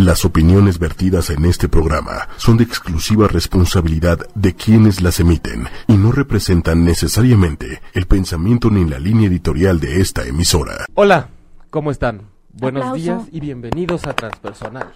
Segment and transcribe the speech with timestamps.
[0.00, 5.92] Las opiniones vertidas en este programa son de exclusiva responsabilidad de quienes las emiten y
[5.92, 10.86] no representan necesariamente el pensamiento ni la línea editorial de esta emisora.
[10.94, 11.28] Hola,
[11.68, 12.22] ¿cómo están?
[12.54, 13.04] Buenos Aplauso.
[13.04, 14.90] días y bienvenidos a Transpersonal.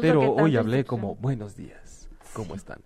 [0.00, 2.08] Pero hoy hablé como buenos días.
[2.32, 2.78] ¿Cómo están?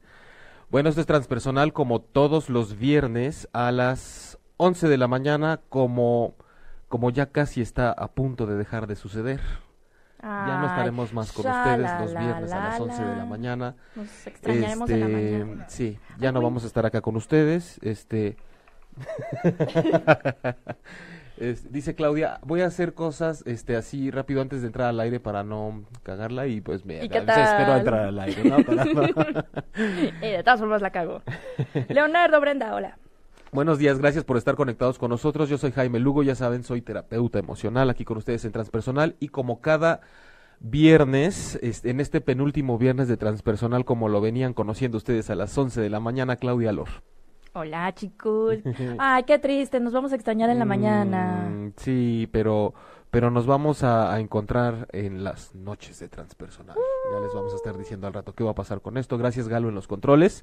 [0.72, 6.34] Bueno, esto es Transpersonal como todos los viernes a las 11 de la mañana como
[6.88, 9.40] como ya casi está a punto de dejar de suceder.
[10.22, 13.74] Ya no estaremos más con ustedes los viernes a la, las 11 de la mañana.
[13.96, 15.64] Nos extrañaremos en la Este, mañana.
[15.68, 17.80] sí, ya no vamos a estar acá con ustedes.
[17.82, 18.36] Este,
[21.38, 25.18] es- dice Claudia, voy a hacer cosas este así rápido antes de entrar al aire
[25.20, 27.78] para no cagarla y pues me ¿Y qué tal?
[27.78, 28.62] entrar al aire, ¿no?
[28.64, 29.44] Para no-
[30.22, 31.22] Y de todas formas la cago.
[31.88, 32.96] Leonardo, Brenda, hola.
[33.54, 35.50] Buenos días, gracias por estar conectados con nosotros.
[35.50, 39.28] Yo soy Jaime Lugo, ya saben, soy terapeuta emocional aquí con ustedes en Transpersonal y
[39.28, 40.00] como cada
[40.58, 45.82] viernes, en este penúltimo viernes de Transpersonal, como lo venían conociendo ustedes a las 11
[45.82, 46.88] de la mañana, Claudia Lor.
[47.52, 48.56] Hola, chicos.
[48.98, 51.46] Ay, qué triste, nos vamos a extrañar en la mañana.
[51.50, 52.72] Mm, sí, pero,
[53.10, 56.78] pero nos vamos a, a encontrar en las noches de Transpersonal.
[57.12, 59.18] Ya les vamos a estar diciendo al rato qué va a pasar con esto.
[59.18, 60.42] Gracias, Galo, en los controles.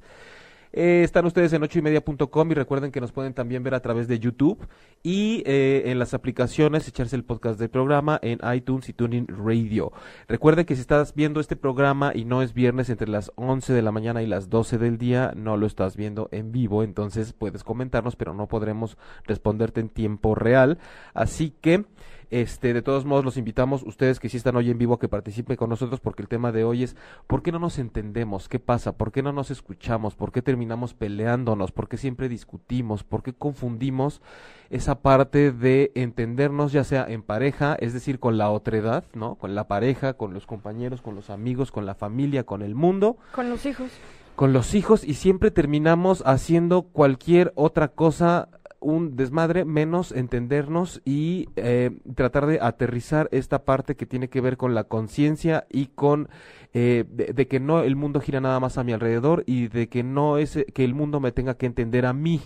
[0.72, 4.20] Eh, están ustedes en ochoymedia.com y recuerden que nos pueden también ver a través de
[4.20, 4.68] YouTube
[5.02, 9.92] y eh, en las aplicaciones, echarse el podcast del programa en iTunes y Tuning Radio.
[10.28, 13.82] Recuerden que si estás viendo este programa y no es viernes entre las 11 de
[13.82, 17.64] la mañana y las 12 del día, no lo estás viendo en vivo, entonces puedes
[17.64, 20.78] comentarnos, pero no podremos responderte en tiempo real.
[21.14, 21.84] Así que,
[22.30, 25.08] este, de todos modos, los invitamos, ustedes que sí están hoy en vivo, a que
[25.08, 28.48] participen con nosotros, porque el tema de hoy es ¿por qué no nos entendemos?
[28.48, 28.92] ¿Qué pasa?
[28.92, 30.14] ¿Por qué no nos escuchamos?
[30.14, 31.72] ¿Por qué terminamos peleándonos?
[31.72, 33.02] ¿Por qué siempre discutimos?
[33.02, 34.22] ¿Por qué confundimos
[34.70, 39.34] esa parte de entendernos, ya sea en pareja, es decir, con la otredad, ¿no?
[39.34, 43.16] Con la pareja, con los compañeros, con los amigos, con la familia, con el mundo?
[43.34, 43.90] Con los hijos.
[44.36, 48.48] con los hijos y siempre terminamos haciendo cualquier otra cosa
[48.80, 54.56] un desmadre menos entendernos y eh, tratar de aterrizar esta parte que tiene que ver
[54.56, 56.28] con la conciencia y con
[56.72, 60.02] eh, de, que no el mundo gira nada más a mi alrededor y de que
[60.02, 62.40] no es eh, que el mundo me tenga que entender a mí.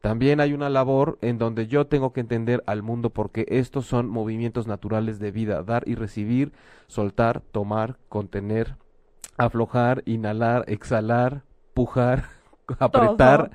[0.00, 4.08] También hay una labor en donde yo tengo que entender al mundo porque estos son
[4.08, 6.52] movimientos naturales de vida, dar y recibir,
[6.88, 8.74] soltar, tomar, contener,
[9.36, 12.41] aflojar, inhalar, exhalar, pujar,
[12.78, 13.50] apretar,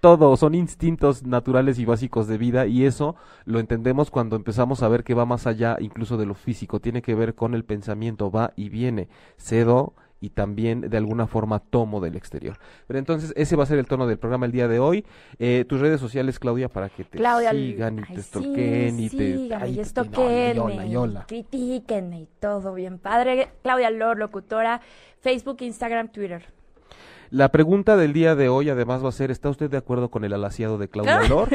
[0.00, 0.36] todo.
[0.36, 5.04] son instintos naturales y básicos de vida y eso lo entendemos cuando empezamos a ver
[5.04, 8.52] que va más allá incluso de lo físico, tiene que ver con el pensamiento, va
[8.56, 12.58] y viene, cedo y también de alguna forma tomo del exterior.
[12.86, 15.04] Pero entonces ese va a ser el tono del programa el día de hoy.
[15.38, 19.00] Eh, tus redes sociales, Claudia, para que te Claudia, sigan y ay, te sí, stalkeen
[19.00, 19.16] y te...
[19.16, 21.24] síganme y y hola, y hola.
[21.26, 23.50] critíquenme y todo bien padre.
[23.62, 24.82] Claudia Lor, locutora,
[25.20, 26.59] Facebook, Instagram, Twitter.
[27.30, 30.24] La pregunta del día de hoy además va a ser, ¿está usted de acuerdo con
[30.24, 31.48] el alaciado de Claudia Lor?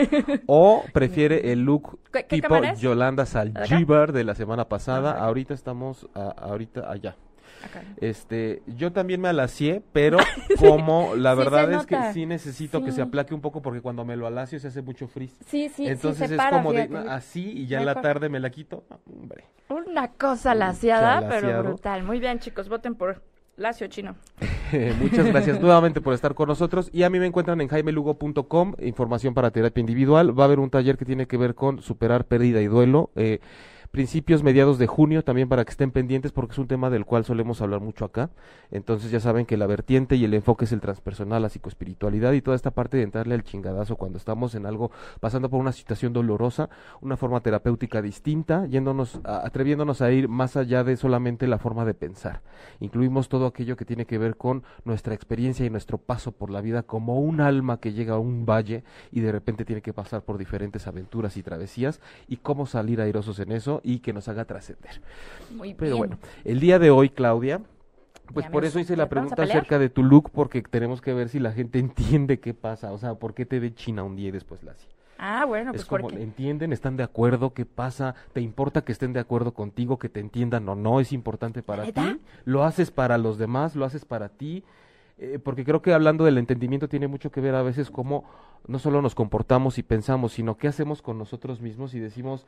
[0.46, 2.56] ¿O prefiere el look ¿Qué- qué tipo?
[2.78, 5.12] Yolanda Saldívar de la semana pasada?
[5.16, 5.26] Ajá.
[5.26, 7.18] Ahorita estamos, a- ahorita allá.
[7.64, 7.84] Acá.
[8.00, 10.18] Este, yo también me alacié, pero
[10.60, 14.06] como la Sí verdad es que sí necesito que se aplaque un poco porque cuando
[14.06, 15.34] me lo alacio se hace mucho frizz.
[15.48, 18.40] Sí, sí, Entonces sí, es para, como de así y ya en la tarde me
[18.40, 18.86] la quito.
[19.12, 19.46] Hombre.
[19.70, 21.42] Una cosa laciada, laciado.
[21.48, 22.04] pero brutal.
[22.04, 23.24] Muy bien, chicos, voten por
[23.58, 24.16] Lacio Chino.
[25.00, 26.90] Muchas gracias nuevamente por estar con nosotros.
[26.92, 30.38] Y a mí me encuentran en jaimelugo.com, información para terapia individual.
[30.38, 33.12] Va a haber un taller que tiene que ver con superar pérdida y duelo.
[33.16, 33.40] eh,
[33.96, 37.24] principios, mediados de junio, también para que estén pendientes porque es un tema del cual
[37.24, 38.30] solemos hablar mucho acá.
[38.70, 42.42] Entonces ya saben que la vertiente y el enfoque es el transpersonal, la psicoespiritualidad y
[42.42, 44.92] toda esta parte de entrarle al chingadazo cuando estamos en algo,
[45.22, 46.70] pasando por una situación dolorosa,
[47.00, 51.94] una forma terapéutica distinta, yéndonos, atreviéndonos a ir más allá de solamente la forma de
[51.94, 52.42] pensar.
[52.82, 56.60] Incluimos todo aquello que tiene que ver con nuestra experiencia y nuestro paso por la
[56.60, 58.84] vida como un alma que llega a un valle
[59.14, 63.40] y de repente tiene que pasar por diferentes aventuras y travesías y cómo salir airosos
[63.40, 65.02] en eso y que nos haga trascender.
[65.52, 65.98] Muy Pero bien.
[65.98, 67.62] bueno, el día de hoy, Claudia,
[68.34, 71.02] pues Ya por eso hice la ¿Vamos a pregunta acerca de tu look porque tenemos
[71.02, 74.04] que ver si la gente entiende qué pasa, o sea, por qué te ve china
[74.04, 74.88] un día y después la así.
[75.18, 76.22] Ah, bueno, pues es como, porque...
[76.22, 76.74] ¿entienden?
[76.74, 77.54] ¿Están de acuerdo?
[77.54, 78.16] ¿Qué pasa?
[78.34, 81.00] ¿Te importa que estén de acuerdo contigo, que te entiendan o no?
[81.00, 82.20] ¿Es importante para ti?
[82.44, 83.78] ¿Lo haces para los demás?
[83.78, 84.66] ¿Lo haces para ti?
[85.18, 88.26] Eh, porque creo que hablando del entendimiento tiene mucho que ver a veces cómo
[88.68, 92.46] no solo nos comportamos y pensamos, sino qué hacemos con nosotros mismos y decimos,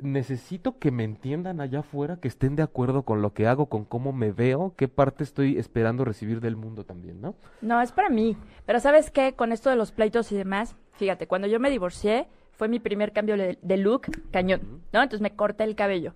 [0.00, 3.84] necesito que me entiendan allá afuera, que estén de acuerdo con lo que hago, con
[3.84, 7.34] cómo me veo, qué parte estoy esperando recibir del mundo también, ¿no?
[7.60, 8.36] No, es para mí.
[8.66, 9.34] Pero ¿sabes qué?
[9.34, 13.12] Con esto de los pleitos y demás, fíjate, cuando yo me divorcié, fue mi primer
[13.12, 15.02] cambio de, de look, cañón, ¿no?
[15.02, 16.14] Entonces me corté el cabello.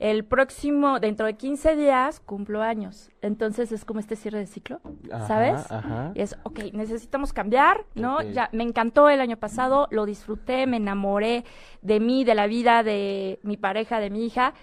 [0.00, 3.10] El próximo, dentro de 15 días, cumplo años.
[3.20, 4.80] Entonces es como este cierre de ciclo,
[5.12, 5.70] Ajá, ¿sabes?
[5.70, 6.12] ajá.
[6.14, 8.22] Y es, ok, necesitamos cambiar, ¿no?
[8.22, 11.44] Ya me encantó el año pasado, lo disfruté, me enamoré
[11.82, 14.54] de mí, de la vida, de mi pareja, de mi hija,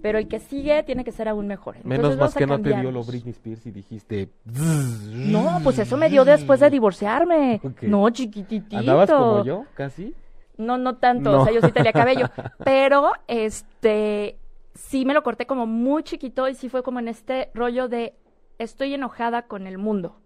[0.00, 1.76] pero el que sigue tiene que ser aún mejor.
[1.76, 3.04] Entonces, Menos más que no te dio lo.
[3.04, 4.30] Britney Spears y dijiste...
[4.46, 7.60] No, pues eso me dio después de divorciarme.
[7.62, 7.82] Ok.
[7.82, 8.78] No, chiquititito.
[8.78, 10.14] ¿Andabas como yo, casi?
[10.56, 11.42] No, no tanto, No.
[11.42, 12.28] o sea, yo sí tenía cabello,
[12.64, 14.38] pero este
[14.76, 18.14] sí me lo corté como muy chiquito y sí fue como en este rollo de
[18.58, 20.16] estoy enojada con el mundo.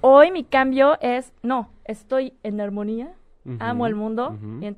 [0.00, 3.14] Hoy mi cambio es no, estoy en armonía,
[3.60, 4.36] amo el mundo,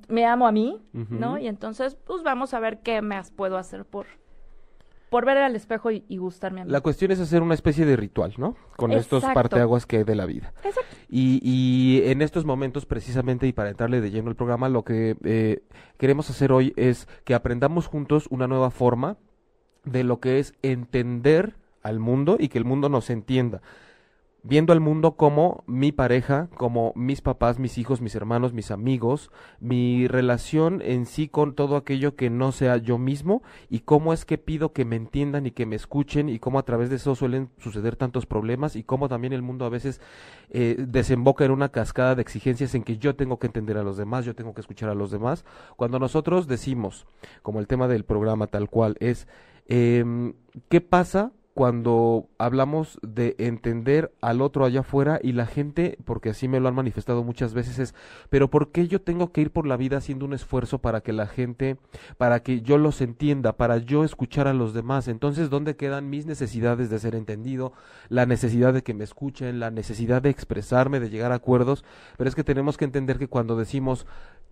[0.09, 0.81] me amo a mí.
[0.93, 1.39] ¿no?
[1.39, 4.07] Y entonces pues vamos a ver qué más puedo hacer por
[5.11, 6.71] por ver al espejo y, y gustarme a mí.
[6.71, 8.57] La cuestión es hacer una especie de ritual, ¿no?
[8.77, 10.55] Con estos parteaguas que hay de la vida.
[10.65, 10.97] Exacto.
[11.11, 15.17] Y, y en estos momentos, precisamente, y para entrarle de lleno al programa, lo que
[15.25, 15.63] eh,
[15.99, 19.19] queremos hacer hoy es que aprendamos juntos una nueva forma
[19.85, 23.63] de lo que es entender al mundo y que el mundo nos entienda.
[24.43, 29.31] Viendo al mundo como mi pareja, como mis papás, mis hijos, mis hermanos, mis amigos,
[29.61, 34.25] mi relación en sí con todo aquello que no sea yo mismo y cómo es
[34.25, 37.15] que pido que me entiendan y que me escuchen y cómo a través de eso
[37.15, 40.01] suelen suceder tantos problemas y cómo también el mundo a veces
[40.49, 43.99] eh, desemboca en una cascada de exigencias en que yo tengo que entender a los
[43.99, 45.45] demás, yo tengo que escuchar a los demás.
[45.77, 47.07] Cuando nosotros decimos,
[47.43, 49.29] como el tema del programa tal cual, es
[49.67, 50.33] em,
[50.71, 56.49] ¿qué pasa cuando hablamos de entender al otro allá afuera y la gente, porque así
[56.49, 57.95] me lo han manifestado muchas veces, es,
[58.29, 61.13] pero ¿por qué yo tengo que ir por la vida haciendo un esfuerzo para que
[61.13, 61.77] la gente,
[62.19, 65.09] para que yo los entienda, para yo escuchar a los demás?
[65.09, 67.73] Entonces, ¿dónde quedan mis necesidades de ser entendido,
[68.09, 71.85] la necesidad de que me escuchen, la necesidad de expresarme, de llegar a acuerdos?
[72.17, 74.07] Pero es que tenemos que entender que cuando decimos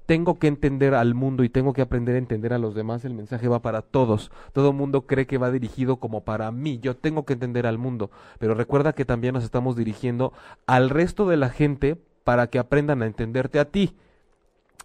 [0.08, 3.12] tengo que entender al mundo y tengo que aprender a entender a los demás, el
[3.12, 4.31] mensaje va para todos.
[4.55, 6.78] Todo mundo cree que va dirigido como para mí.
[6.78, 8.10] Yo tengo que entender al mundo.
[8.38, 10.32] Pero recuerda que también nos estamos dirigiendo
[10.66, 13.99] al resto de la gente para que aprendan a entenderte a ti.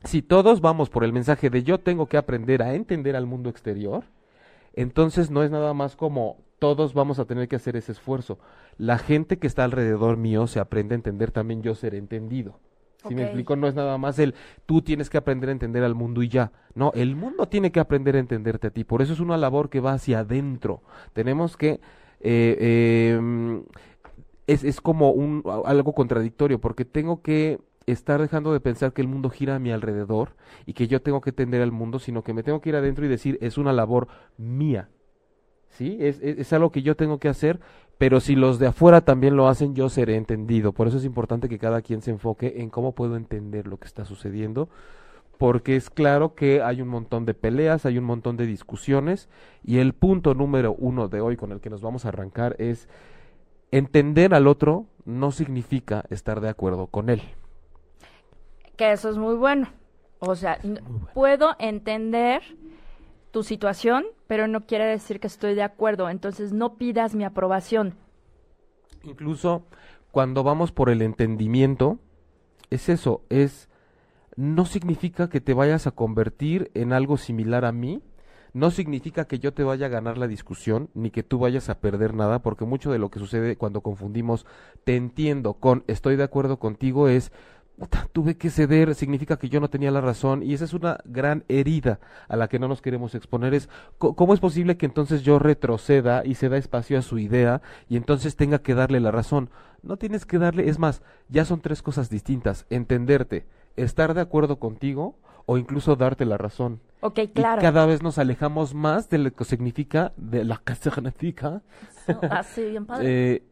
[0.03, 3.49] Si todos vamos por el mensaje de yo tengo que aprender a entender al mundo
[3.49, 4.03] exterior,
[4.73, 8.39] entonces no es nada más como todos vamos a tener que hacer ese esfuerzo.
[8.77, 12.59] La gente que está alrededor mío se aprende a entender también yo ser entendido.
[13.07, 14.33] Si me explico, no es nada más el
[14.65, 16.51] tú tienes que aprender a entender al mundo y ya.
[16.73, 18.83] No, el mundo tiene que aprender a entenderte a ti.
[18.83, 20.81] Por eso es una labor que va hacia adentro.
[21.13, 21.81] Tenemos que
[22.21, 23.61] eh, eh,
[24.47, 29.07] es, es como un algo contradictorio porque tengo que estar dejando de pensar que el
[29.07, 30.35] mundo gira a mi alrededor
[30.65, 33.05] y que yo tengo que entender al mundo, sino que me tengo que ir adentro
[33.05, 34.07] y decir es una labor
[34.37, 34.89] mía.
[35.69, 35.97] ¿Sí?
[35.99, 37.59] Es, es, es algo que yo tengo que hacer,
[38.03, 40.73] pero si los de afuera también lo hacen, yo seré entendido.
[40.73, 43.87] Por eso es importante que cada quien se enfoque en cómo puedo entender lo que
[43.87, 44.67] está sucediendo,
[45.37, 49.29] porque es claro que hay un montón de peleas, hay un montón de discusiones,
[49.63, 52.89] y el punto número uno de hoy con el que nos vamos a arrancar es
[53.71, 57.21] entender al otro no significa estar de acuerdo con él.
[58.75, 59.69] Que eso es muy bueno.
[60.19, 60.59] O sea,
[61.13, 62.41] puedo entender
[63.31, 64.03] tu situación,
[64.33, 66.09] pero no quiere decir que estoy de acuerdo.
[66.09, 67.93] Entonces no pidas mi aprobación.
[69.03, 69.67] Incluso
[70.09, 71.99] cuando vamos por el entendimiento,
[72.71, 73.69] es eso, es
[74.35, 78.01] no significa que te vayas a convertir en algo similar a mí,
[78.53, 81.79] no significa que yo te vaya a ganar la discusión, ni que tú vayas a
[81.79, 84.47] perder nada, porque mucho de lo que sucede cuando confundimos
[84.83, 87.52] te entiendo con estoy de acuerdo contigo es "Puta,
[88.11, 91.43] tuve que ceder, significa que yo no tenía la razón, y esa es una gran
[91.47, 95.39] herida a la que no nos queremos exponer, es cómo es posible que entonces yo
[95.39, 99.49] retroceda y se da espacio a su idea y entonces tenga que darle la razón.
[99.81, 104.59] No tienes que darle, es más, ya son tres cosas distintas, entenderte, estar de acuerdo
[104.59, 106.79] contigo o incluso darte la razón.
[107.01, 107.61] Ok, Y claro.
[107.61, 111.61] cada vez nos alejamos más de lo que significa, de lo que significa
[112.29, 113.05] Así, bien padre.
[113.33, 113.43] eh,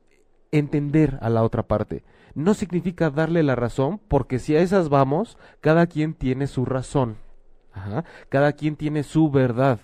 [0.52, 2.04] entender a la otra parte.
[2.36, 7.18] No significa darle la razón, porque si a esas vamos, cada quien tiene su razón.
[7.74, 8.04] Ajá.
[8.30, 9.80] Cada quien tiene su verdad.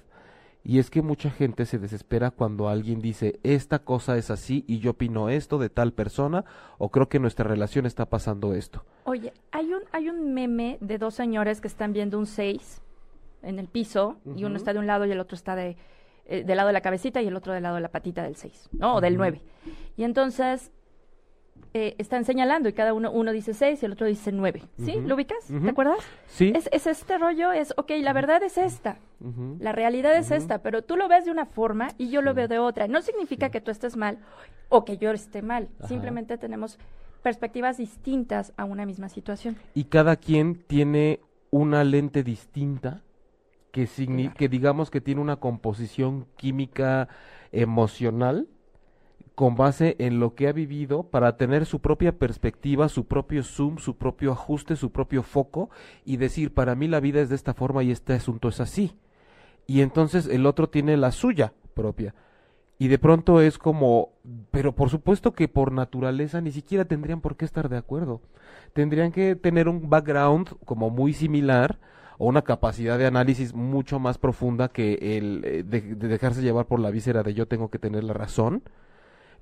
[0.63, 4.79] Y es que mucha gente se desespera cuando alguien dice, esta cosa es así y
[4.79, 6.43] yo opino esto de tal persona,
[6.77, 8.83] o creo que nuestra relación está pasando esto.
[9.05, 12.81] Oye, hay un, hay un meme de dos señores que están viendo un 6
[13.43, 15.77] en el piso y uno está de un lado y el otro está de,
[16.25, 18.35] eh, del lado de la cabecita y el otro del lado de la patita del
[18.35, 18.95] 6, ¿no?
[18.95, 19.19] O del Ujú.
[19.19, 19.41] 9.
[19.95, 20.71] Y entonces
[21.77, 24.63] eh, están señalando y cada uno, uno dice 6 y el otro dice 9.
[24.83, 24.99] ¿Sí?
[25.05, 25.45] ¿Lo ubicas?
[25.47, 25.99] ¿Te acuerdas?
[26.25, 26.51] Sí.
[26.55, 28.97] Es, es este rollo, es, ok, la verdad es esta.
[29.59, 32.47] La realidad es esta, pero tú lo ves de una forma y yo lo veo
[32.47, 32.87] de otra.
[32.87, 34.17] No significa que tú estés mal
[34.69, 35.69] o que yo esté mal.
[35.79, 35.87] Ajá.
[35.87, 36.79] Simplemente tenemos
[37.21, 39.57] perspectivas distintas a una misma situación.
[39.73, 41.19] y cada quien tiene
[41.51, 43.01] una lente distinta
[43.71, 43.87] que,
[44.35, 47.07] que digamos que tiene una composición química
[47.51, 48.47] emocional
[49.37, 53.77] con base en lo que ha vivido para tener su propia perspectiva, su propio zoom,
[53.77, 55.69] su propio ajuste, su propio foco
[56.05, 58.95] y decir, para mí la vida es de esta forma y este asunto es así.
[59.67, 62.15] Y entonces el otro tiene la suya propia.
[62.79, 64.09] Y de pronto es como,
[64.49, 68.21] pero por supuesto que por naturaleza ni siquiera tendrían por qué estar de acuerdo.
[68.73, 71.77] Tendrían que tener un background como muy similar
[72.17, 76.65] o una capacidad de análisis mucho más profunda que el eh, de, de dejarse llevar
[76.65, 78.63] por la víscera de yo tengo que tener la razón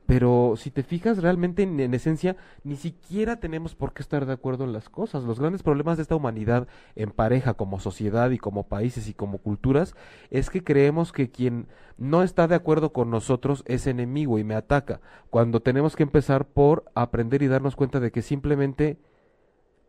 [0.06, 4.64] pero si te fijas realmente en, esencia ni siquiera tenemos por qué estar de acuerdo
[4.64, 5.24] en las cosas.
[5.24, 9.40] Los grandes problemas de esta humanidad en pareja como sociedad y como países y como
[9.40, 9.96] culturas
[10.30, 14.56] es que creemos que quien no está de acuerdo con nosotros es enemigo y me
[14.56, 18.98] ataca, cuando tenemos que empezar por aprender y darnos cuenta de que simplemente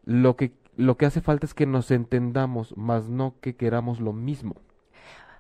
[0.05, 4.13] lo que lo que hace falta es que nos entendamos, más no que queramos lo
[4.13, 4.57] mismo.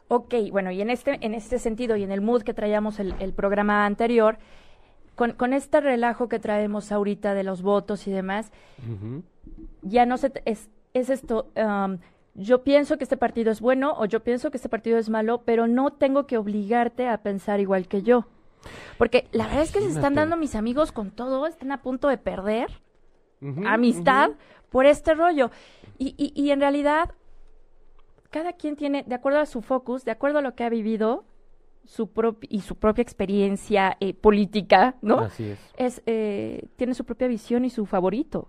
[0.08, 3.14] Ok, bueno, y en este, en este sentido y en el mood que traíamos el,
[3.18, 4.38] el programa anterior,
[5.16, 8.52] con, con este relajo que traemos ahorita de los votos y demás,
[9.82, 11.48] ya no se, es, es esto,
[12.34, 15.42] yo pienso que este partido es bueno o yo pienso que este partido es malo,
[15.44, 18.26] pero no tengo que obligarte a pensar igual que yo.
[18.98, 22.08] Porque la verdad es que se están dando mis amigos con todo, están a punto
[22.08, 22.68] de perder
[23.66, 24.30] amistad
[24.70, 25.50] por este rollo.
[25.98, 27.12] Y, y, y en realidad,
[28.30, 31.24] cada quien tiene, de acuerdo a su focus, de acuerdo a lo que ha vivido,
[31.86, 32.10] su
[32.48, 35.20] y su propia experiencia eh, política, ¿no?
[35.20, 35.58] Así es.
[35.76, 38.48] es eh, tiene su propia visión y su favorito.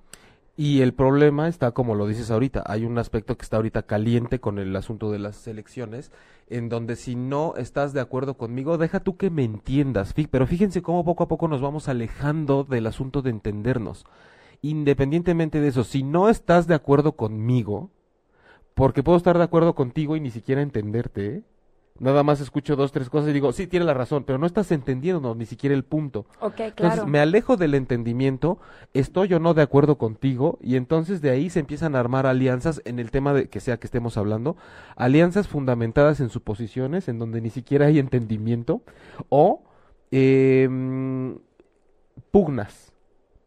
[0.60, 4.40] Y el problema está, como lo dices ahorita, hay un aspecto que está ahorita caliente
[4.40, 6.12] con el asunto de las elecciones,
[6.50, 10.16] en donde si no estás de acuerdo conmigo, deja tú que me entiendas.
[10.32, 14.06] Pero fíjense cómo poco a poco nos vamos alejando del asunto de entendernos.
[14.64, 17.92] Independientemente de eso, si no estás de acuerdo conmigo,
[18.74, 21.44] porque puedo estar de acuerdo contigo y ni siquiera entenderte, ¿eh?
[22.00, 24.72] Nada más escucho dos, tres cosas y digo, sí, tiene la razón, pero no estás
[24.72, 26.26] entendiendo ni siquiera el punto.
[26.40, 26.74] Ok, claro.
[26.78, 28.60] Entonces me alejo del entendimiento,
[28.94, 32.82] estoy o no de acuerdo contigo, y entonces de ahí se empiezan a armar alianzas
[32.86, 34.58] en el tema de que sea que estemos hablando,
[34.96, 38.82] alianzas fundamentadas en suposiciones, en donde ni siquiera hay entendimiento,
[39.30, 39.64] o
[40.12, 41.38] em,
[42.32, 42.92] pugnas.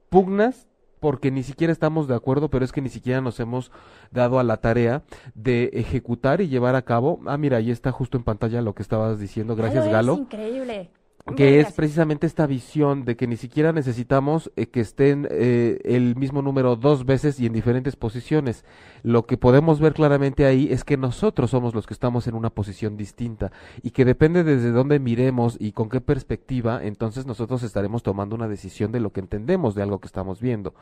[0.08, 0.66] Pugnas
[1.00, 3.72] porque ni siquiera estamos de acuerdo, pero es que ni siquiera nos hemos
[4.10, 5.02] dado a la tarea
[5.34, 7.20] de ejecutar y llevar a cabo.
[7.26, 9.56] Ah, mira, ahí está justo en pantalla lo que estabas diciendo.
[9.56, 10.14] Gracias, Galo.
[10.14, 10.90] Es increíble
[11.36, 16.16] que es precisamente esta visión de que ni siquiera necesitamos eh, que estén eh, el
[16.16, 18.64] mismo número dos veces y en diferentes posiciones.
[19.02, 22.50] Lo que podemos ver claramente ahí es que nosotros somos los que estamos en una
[22.50, 28.02] posición distinta y que depende desde dónde miremos y con qué perspectiva, entonces nosotros estaremos
[28.02, 30.74] tomando una decisión de lo que entendemos de algo que estamos viendo.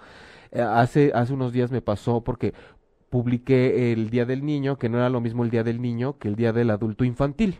[0.52, 2.54] Eh, hace, hace unos días me pasó porque
[3.10, 6.28] publiqué el Día del Niño, que no era lo mismo el Día del Niño que
[6.28, 7.58] el Día del Adulto Infantil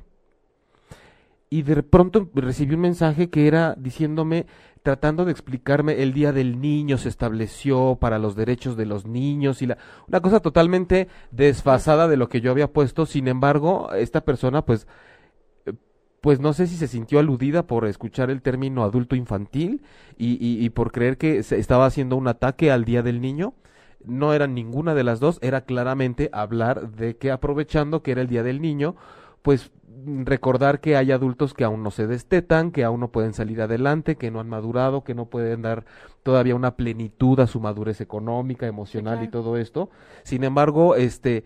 [1.51, 4.47] y de pronto recibí un mensaje que era diciéndome,
[4.83, 9.63] tratando de explicarme, el Día del Niño se estableció para los derechos de los niños
[9.63, 9.79] y la,
[10.09, 13.07] una cosa totalmente desfasada de lo que yo había puesto.
[13.07, 14.87] Sin embargo, esta persona, pues,
[15.67, 15.73] eh,
[16.21, 19.83] pues no sé si se sintió aludida por escuchar el término adulto infantil
[20.19, 23.55] y, y, y por creer que se estaba haciendo un ataque al Día del Niño
[24.05, 28.29] no era ninguna de las dos, era claramente hablar de que aprovechando que era el
[28.29, 28.97] Día del Niño,
[29.49, 29.71] pues
[30.27, 34.17] recordar que hay adultos que aún no se destetan, que aún no pueden salir adelante,
[34.17, 35.87] que no han madurado, que no pueden dar
[36.23, 39.89] todavía una plenitud a su madurez económica, emocional y todo esto.
[40.23, 41.45] Sin embargo, este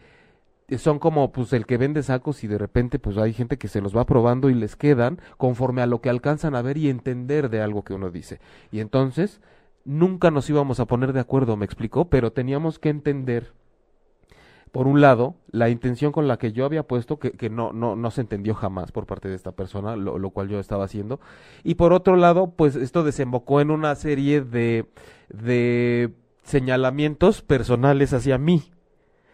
[0.79, 3.81] son como pues el que vende sacos y de repente pues hay gente que se
[3.81, 7.51] los va probando y les quedan conforme a lo que alcanzan a ver y entender
[7.51, 8.41] de algo que uno dice.
[8.73, 9.41] Y entonces
[9.85, 13.53] nunca nos íbamos a poner de acuerdo, me explicó, pero teníamos que entender
[14.73, 18.11] por un lado, la intención con la que yo había puesto, que, no, no, no
[18.11, 21.21] se entendió jamás por parte de esta persona, lo, lo, cual yo estaba haciendo.
[21.63, 24.87] Y por otro lado, pues esto desembocó en una serie de,
[25.29, 28.73] de señalamientos personales hacia mí.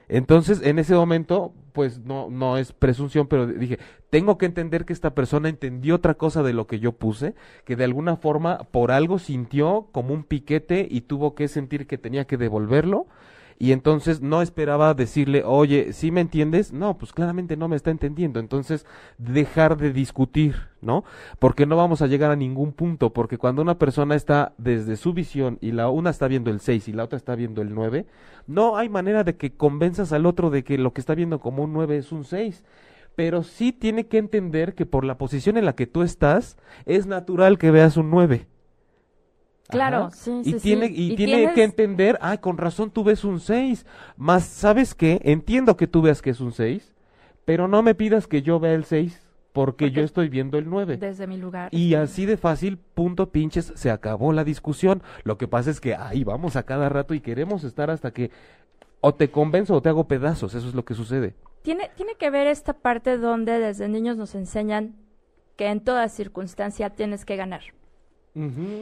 [0.08, 3.78] Entonces, en ese momento, pues no, no es presunción, pero dije,
[4.10, 7.76] tengo que entender que esta persona entendió otra cosa de lo que yo puse, que
[7.76, 12.26] de alguna forma por algo sintió como un piquete y tuvo que sentir que tenía
[12.26, 13.06] que devolverlo
[13.58, 16.72] y entonces no esperaba decirle, oye, ¿sí me entiendes?
[16.72, 18.38] No, pues claramente no me está entendiendo.
[18.38, 18.86] Entonces,
[19.18, 21.04] dejar de discutir, ¿no?
[21.40, 25.12] Porque no vamos a llegar a ningún punto, porque cuando una persona está desde su
[25.12, 28.06] visión y la una está viendo el 6 y la otra está viendo el 9,
[28.46, 31.64] no hay manera de que convenzas al otro de que lo que está viendo como
[31.64, 32.64] un 9 es un 6
[33.16, 37.08] pero sí tiene que entender que por la posición en la que tú estás, es
[37.08, 38.46] natural que veas un 9.
[39.68, 43.84] Claro, sí, y tiene, Y, tiene que entender, ah, con razón tú ves un 6,
[44.16, 45.20] más, ¿sabes qué?
[45.24, 46.94] Entiendo que tú veas que es un 6,
[47.44, 49.20] pero no me pidas que yo vea el 6
[49.52, 50.98] porque yo estoy viendo el 9.
[50.98, 51.68] Desde mi lugar.
[51.72, 55.02] Y así de fácil, punto pinches, se acabó la discusión.
[55.24, 58.30] Lo que pasa es que ahí vamos a cada rato y queremos estar hasta que
[59.00, 61.34] o te convenzo o te hago pedazos, eso es lo que sucede.
[61.62, 64.96] Tiene, tiene que ver esta parte donde desde niños nos enseñan
[65.56, 67.62] que en toda circunstancia tienes que ganar.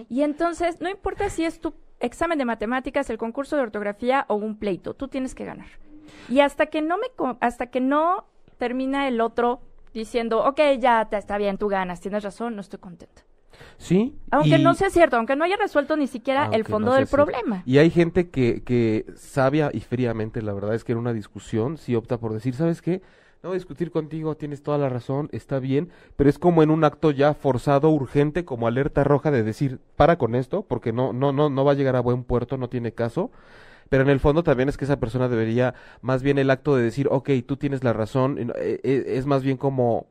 [0.08, 4.34] Y entonces, no importa si es tu examen de matemáticas, el concurso de ortografía o
[4.34, 5.68] un pleito, tú tienes que ganar.
[6.28, 7.06] Y hasta que no me
[7.40, 8.26] hasta que no
[8.58, 9.60] termina el otro
[9.94, 13.22] diciendo, ok, ya te está bien, tú ganas, tienes razón, no estoy contenta.
[13.78, 14.14] Sí.
[14.30, 17.62] Aunque no sea cierto, aunque no haya resuelto ni siquiera el fondo del problema.
[17.64, 21.78] Y hay gente que, que sabia y fríamente, la verdad es que en una discusión
[21.78, 23.02] sí opta por decir, ¿sabes qué?
[23.46, 26.82] No a discutir contigo, tienes toda la razón, está bien, pero es como en un
[26.82, 31.30] acto ya forzado, urgente, como alerta roja de decir, para con esto, porque no, no,
[31.30, 33.30] no, no va a llegar a buen puerto, no tiene caso
[33.88, 36.82] pero en el fondo también es que esa persona debería, más bien el acto de
[36.82, 40.08] decir, ok, tú tienes la razón, eh, eh, es más bien como,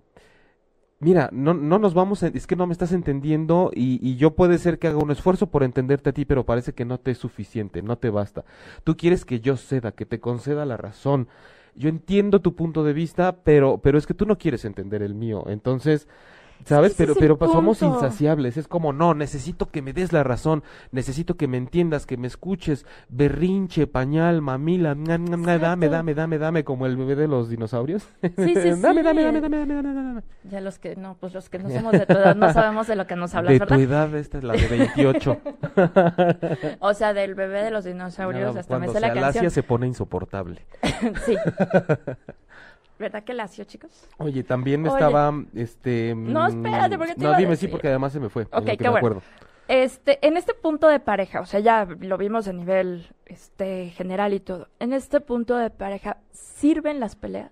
[1.00, 4.60] mira, no, no nos vamos, es que no me estás entendiendo y, y, yo puede
[4.60, 7.18] ser que haga un esfuerzo por entenderte a ti, pero parece que no te es
[7.18, 8.46] suficiente, no te basta.
[8.86, 11.28] Tú quieres que yo ceda, que te conceda la razón.
[11.76, 15.14] Yo entiendo tu punto de vista, pero, pero es que tú no quieres entender el
[15.14, 15.44] mío.
[15.48, 16.08] Entonces,
[16.66, 16.96] ¿Sabes?
[16.98, 18.58] pero, pero somos insaciables.
[18.58, 20.64] Es como, no, necesito que me des la razón.
[20.92, 22.86] Necesito que me entiendas, que me escuches.
[23.10, 24.96] Berrinche, pañal, mamila.
[24.96, 28.08] dame, dame, dame, dame, como el bebé de los dinosaurios.
[28.22, 31.60] Sí, sí, dame, dame, dame, dame, dame, dame, Ya los que, no, pues los que
[31.60, 33.78] no somos de tu edad no sabemos de lo que nos hablas, de ¿verdad?
[33.78, 35.38] De tu edad, esta es la de 28.
[36.80, 39.52] o sea, del bebé de los dinosaurios hasta me sé la canción.
[39.52, 40.66] se pone insoportable.
[41.26, 41.36] sí.
[42.98, 44.08] ¿Verdad que lació, chicos?
[44.18, 46.16] Oye, también estaba, este...
[46.16, 48.44] No, espérate, porque te No, dime sí, porque además se me fue.
[48.52, 49.22] Ok, qué bueno.
[49.68, 54.34] Este, en este punto de pareja, o sea, ya lo vimos a nivel este, general
[54.34, 54.70] y todo.
[54.80, 57.52] En este punto de pareja, ¿sirven las peleas?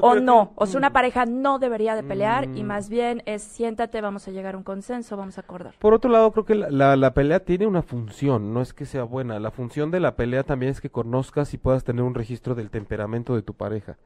[0.00, 0.92] O no, o sea, una mm.
[0.92, 2.66] pareja no debería de pelear y mm.
[2.66, 5.74] más bien es siéntate, vamos a llegar a un consenso, vamos a acordar.
[5.78, 9.04] Por otro lado, creo que la, la, pelea tiene una función, no es que sea
[9.04, 12.54] buena, la función de la pelea también es que conozcas y puedas tener un registro
[12.54, 13.96] del temperamento de tu pareja.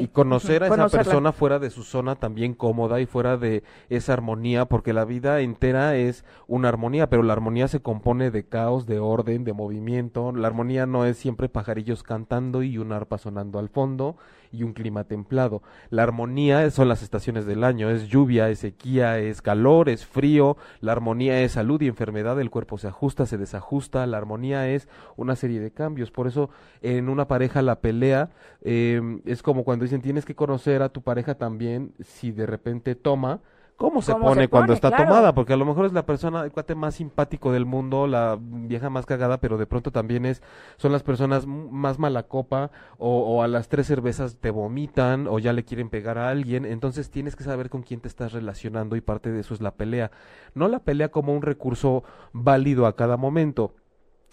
[0.00, 4.12] Y conocer a esa persona fuera de su zona también cómoda y fuera de esa
[4.12, 8.86] armonía, porque la vida entera es una armonía, pero la armonía se compone de caos,
[8.86, 10.32] de orden, de movimiento.
[10.32, 14.16] La armonía no es siempre pajarillos cantando y un arpa sonando al fondo
[14.52, 15.62] y un clima templado.
[15.90, 20.56] La armonía son las estaciones del año, es lluvia, es sequía, es calor, es frío,
[20.80, 24.88] la armonía es salud y enfermedad, el cuerpo se ajusta, se desajusta, la armonía es
[25.16, 26.10] una serie de cambios.
[26.10, 26.50] Por eso
[26.82, 28.30] en una pareja la pelea
[28.62, 32.94] eh, es como cuando dicen tienes que conocer a tu pareja también si de repente
[32.94, 33.40] toma
[33.78, 36.74] cómo se pone cuando está tomada, porque a lo mejor es la persona, el cuate
[36.74, 40.42] más simpático del mundo, la vieja más cagada, pero de pronto también es,
[40.76, 45.38] son las personas más mala copa, o, o, a las tres cervezas te vomitan, o
[45.38, 48.96] ya le quieren pegar a alguien, entonces tienes que saber con quién te estás relacionando
[48.96, 50.10] y parte de eso es la pelea.
[50.54, 53.76] No la pelea como un recurso válido a cada momento,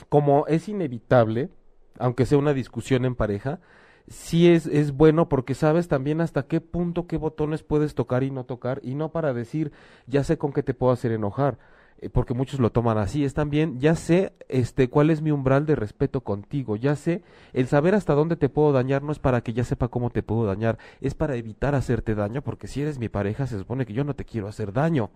[0.09, 1.51] como es inevitable,
[1.99, 3.59] aunque sea una discusión en pareja,
[4.07, 8.31] sí es, es bueno porque sabes también hasta qué punto, qué botones puedes tocar y
[8.31, 9.71] no tocar, y no para decir,
[10.07, 11.57] ya sé con qué te puedo hacer enojar,
[11.99, 15.65] eh, porque muchos lo toman así, es también, ya sé este cuál es mi umbral
[15.65, 19.41] de respeto contigo, ya sé, el saber hasta dónde te puedo dañar no es para
[19.41, 22.99] que ya sepa cómo te puedo dañar, es para evitar hacerte daño, porque si eres
[22.99, 25.09] mi pareja se supone que yo no te quiero hacer daño,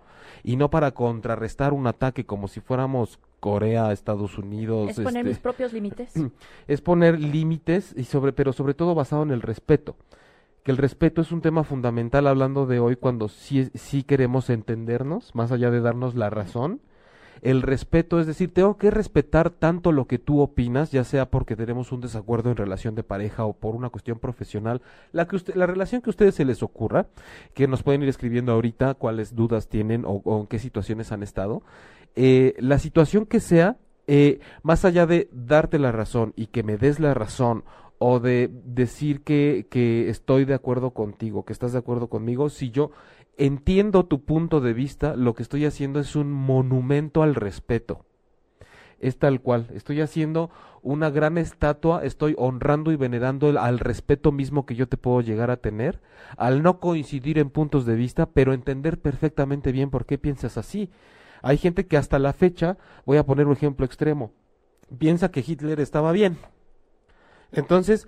[0.44, 4.90] y no para contrarrestar un ataque como si fuéramos Corea, Estados Unidos.
[4.90, 6.14] Es poner mis este, propios límites.
[6.68, 9.96] Es poner límites, y sobre, pero sobre todo basado en el respeto
[10.64, 15.34] que el respeto es un tema fundamental hablando de hoy cuando sí, sí queremos entendernos,
[15.34, 16.82] más allá de darnos la razón.
[17.42, 21.56] El respeto, es decir, tengo que respetar tanto lo que tú opinas, ya sea porque
[21.56, 24.82] tenemos un desacuerdo en relación de pareja o por una cuestión profesional,
[25.14, 27.08] la, que usted, la relación que a ustedes se les ocurra,
[27.54, 31.64] que nos pueden ir escribiendo ahorita cuáles dudas tienen o, en qué situaciones han estado.
[32.22, 36.76] Eh, la situación que sea, eh, más allá de darte la razón y que me
[36.76, 37.64] des la razón
[37.98, 42.72] o de decir que, que estoy de acuerdo contigo, que estás de acuerdo conmigo, si
[42.72, 42.92] yo
[43.38, 48.04] entiendo tu punto de vista, lo que estoy haciendo es un monumento al respeto.
[49.00, 50.50] Es tal cual, estoy haciendo
[50.82, 55.52] una gran estatua, estoy honrando y venerando al respeto mismo que yo te puedo llegar
[55.52, 56.02] a tener,
[56.36, 60.90] al no coincidir en puntos de vista, pero entender perfectamente bien por qué piensas así.
[61.42, 64.32] Hay gente que hasta la fecha, voy a poner un ejemplo extremo,
[64.98, 66.38] piensa que Hitler estaba bien,
[67.52, 68.08] entonces,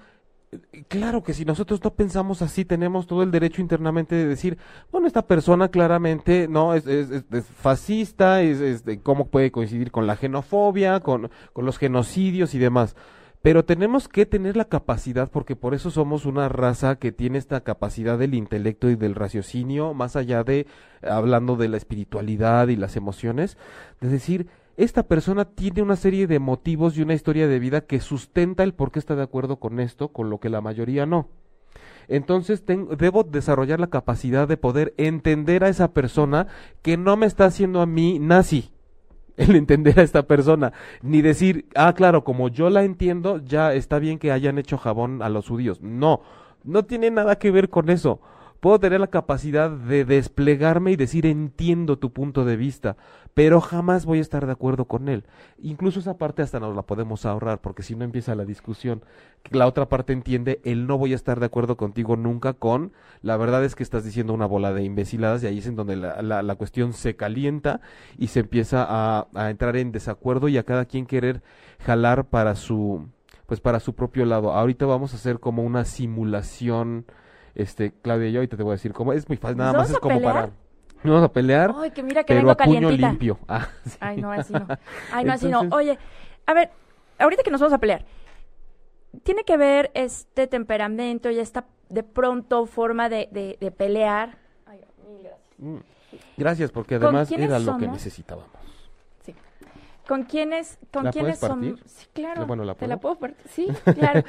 [0.88, 4.58] claro que si nosotros no pensamos así, tenemos todo el derecho internamente de decir,
[4.92, 7.24] bueno, esta persona claramente no es, es,
[7.56, 12.96] fascista, es, cómo puede coincidir con la xenofobia, con, con los genocidios y demás.
[13.42, 17.62] Pero tenemos que tener la capacidad, porque por eso somos una raza que tiene esta
[17.62, 20.68] capacidad del intelecto y del raciocinio, más allá de
[21.02, 23.58] hablando de la espiritualidad y las emociones,
[24.00, 28.00] de decir, esta persona tiene una serie de motivos y una historia de vida que
[28.00, 31.28] sustenta el por qué está de acuerdo con esto, con lo que la mayoría no.
[32.08, 36.48] Entonces debo desarrollar la capacidad de poder entender a esa persona
[36.82, 38.72] que no me está haciendo a mí nazi
[39.38, 44.00] el entender a esta persona, ni decir, ah, claro, como yo la entiendo, ya está
[44.00, 45.82] bien que hayan hecho jabón a los judíos.
[45.82, 46.22] No,
[46.64, 48.22] no tiene nada que ver con eso
[48.62, 52.96] puedo tener la capacidad de desplegarme y decir entiendo tu punto de vista,
[53.34, 55.24] pero jamás voy a estar de acuerdo con él.
[55.62, 59.04] Incluso esa parte hasta nos la podemos ahorrar, porque si no empieza la discusión,
[59.50, 62.92] la otra parte entiende el no voy a estar de acuerdo contigo nunca con,
[63.22, 65.96] la verdad es que estás diciendo una bola de imbeciladas y ahí es en donde
[65.96, 67.82] la, la, cuestión se calienta
[68.18, 71.42] y se empieza a, a entrar en desacuerdo y a cada quien querer
[71.86, 73.08] jalar para su
[73.46, 74.54] pues para su propio lado.
[74.54, 77.06] Ahorita vamos a hacer como una simulación
[77.56, 79.90] este, Claudia y yo, ahorita te voy a decir cómo es muy fácil, nada más
[79.90, 80.52] es como para
[81.10, 81.74] vamos a pelear.
[81.78, 83.10] Ay, que mira que pero vengo a puño calientita.
[83.10, 83.40] limpio.
[83.48, 83.98] Ah, sí.
[84.00, 84.68] Ay, no, así no.
[85.12, 85.62] Ay, no, así no.
[85.72, 85.98] Oye,
[86.46, 86.70] a ver,
[87.20, 88.06] ahorita que nos vamos a pelear,
[89.24, 94.38] ¿tiene que ver este temperamento y esta de pronto forma de, de, de pelear?
[94.66, 95.40] Ay, mil gracias.
[95.58, 95.78] Mm,
[96.38, 97.94] Gracias, porque ¿Con además era lo que somos?
[97.94, 98.50] necesitábamos.
[99.26, 99.34] Sí.
[100.08, 101.80] ¿Con quiénes, con ¿La quiénes son?
[101.86, 102.46] Sí, claro.
[102.46, 103.16] Bueno, ¿la ¿Te la puedo?
[103.16, 103.48] puedo partir?
[103.50, 104.22] Sí, claro.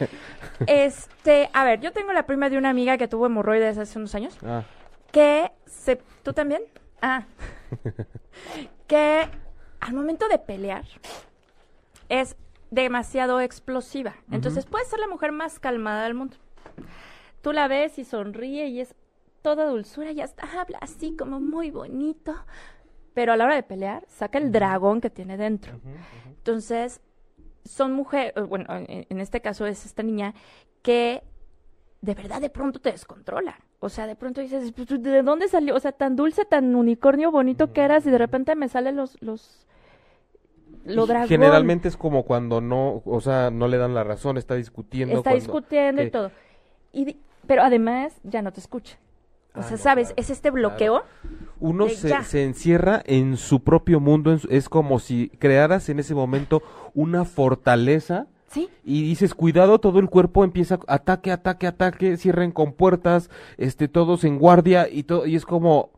[0.67, 4.15] este, a ver, yo tengo la prima de una amiga que tuvo hemorroides hace unos
[4.15, 4.37] años.
[4.45, 4.63] Ah,
[5.13, 5.97] que se...
[6.23, 6.63] ¿Tú también?
[7.01, 7.27] Ah.
[8.89, 9.29] que
[9.81, 10.85] al momento de pelear
[12.09, 12.37] es
[12.71, 14.17] demasiado explosiva.
[14.31, 16.37] Entonces puede ser la mujer más calmada del mundo.
[17.43, 18.95] Tú la ves y sonríe y es
[19.43, 22.35] toda dulzura y hasta habla así como muy bonito.
[23.15, 25.79] Pero a la hora de pelear saca el dragón que tiene dentro.
[26.27, 27.01] Entonces
[27.65, 30.35] son mujeres, bueno, en, en este caso es esta niña
[30.81, 31.23] que
[32.01, 33.59] de verdad de pronto te descontrola.
[33.85, 35.75] O sea, de pronto dices, "Pues, ¿de dónde salió?
[35.75, 39.21] O sea, tan dulce, tan unicornio bonito que eras y de repente me salen los
[39.21, 39.67] los
[40.85, 41.29] lo dragón.
[41.29, 45.17] Generalmente es como cuando no, o sea, no le dan la razón, está discutiendo.
[45.17, 46.31] está cuando- discutiendo y todo.
[46.93, 48.99] Y di- pero además ya no te escucha.
[49.55, 50.09] O Ah, sea, no, ¿sabes?
[50.09, 51.03] claro, Es este bloqueo.
[51.61, 55.99] Uno se, se encierra en su propio mundo, en su- es como si crearas en
[55.99, 56.63] ese momento
[56.95, 58.27] una fortaleza
[58.85, 64.25] Y dices, cuidado, todo el cuerpo empieza ataque, ataque, ataque, cierren con puertas, este, todos
[64.25, 65.91] en guardia y todo, y es como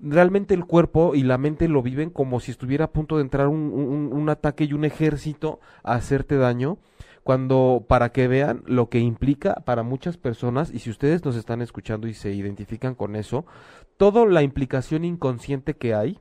[0.00, 3.48] realmente el cuerpo y la mente lo viven como si estuviera a punto de entrar
[3.48, 6.78] un, un- un ataque y un ejército a hacerte daño,
[7.24, 11.60] cuando para que vean lo que implica para muchas personas, y si ustedes nos están
[11.62, 13.44] escuchando y se identifican con eso,
[13.96, 16.18] toda la implicación inconsciente que hay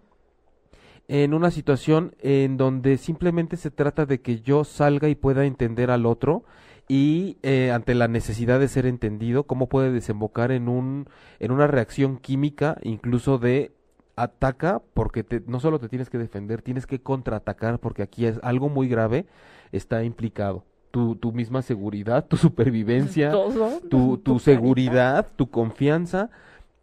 [1.08, 5.90] en una situación en donde simplemente se trata de que yo salga y pueda entender
[5.90, 6.44] al otro
[6.90, 11.08] y eh, ante la necesidad de ser entendido, cómo puede desembocar en un
[11.40, 13.72] en una reacción química, incluso de
[14.16, 18.40] ataca, porque te- no solo te tienes que defender, tienes que contraatacar, porque aquí es
[18.44, 19.26] algo muy grave
[19.72, 20.64] está implicado.
[20.92, 23.82] Tu, tu misma seguridad, tu supervivencia, Todo.
[23.90, 26.30] tu, tu seguridad, tu confianza.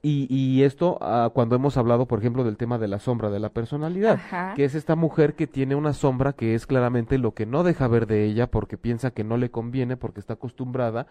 [0.06, 3.40] Y, y esto ah, cuando hemos hablado, por ejemplo, del tema de la sombra de
[3.40, 4.52] la personalidad, Ajá.
[4.54, 7.88] que es esta mujer que tiene una sombra que es claramente lo que no deja
[7.88, 11.06] ver de ella porque piensa que no le conviene, porque está acostumbrada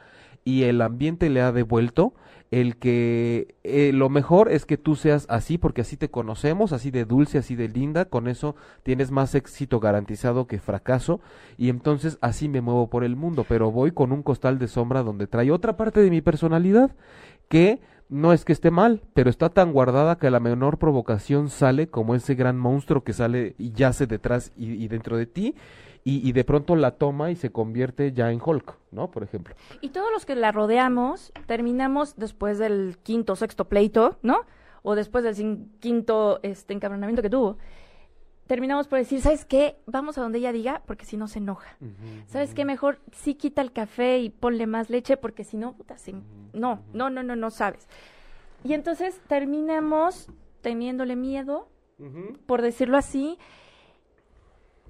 [0.46, 2.14] y el ambiente le ha devuelto
[2.52, 6.92] el que eh, lo mejor es que tú seas así porque así te conocemos, así
[6.92, 11.20] de dulce, así de linda, con eso tienes más éxito garantizado que fracaso
[11.58, 15.02] y entonces así me muevo por el mundo, pero voy con un costal de sombra
[15.02, 16.92] donde trae otra parte de mi personalidad
[17.50, 17.82] que
[18.14, 21.88] no es que esté mal, pero está tan guardada que a la menor provocación sale
[21.88, 25.56] como ese gran monstruo que sale y yace detrás y, y dentro de ti
[26.04, 29.10] y, y de pronto la toma y se convierte ya en Hulk, ¿no?
[29.10, 29.56] Por ejemplo.
[29.82, 34.42] Y todos los que la rodeamos terminamos después del quinto, sexto pleito, ¿no?
[34.84, 37.58] O después del quinto este, encabronamiento que tuvo.
[38.48, 39.78] Terminamos por decir, ¿sabes qué?
[39.86, 41.78] Vamos a donde ella diga, porque si no se enoja.
[42.28, 42.66] ¿Sabes qué?
[42.66, 46.14] Mejor sí quita el café y ponle más leche, porque si no, puta, se-
[46.54, 47.88] no, no, no, no, no sabes.
[48.66, 50.30] Y entonces terminamos
[50.62, 51.70] teniéndole miedo,
[52.46, 53.38] por decirlo así,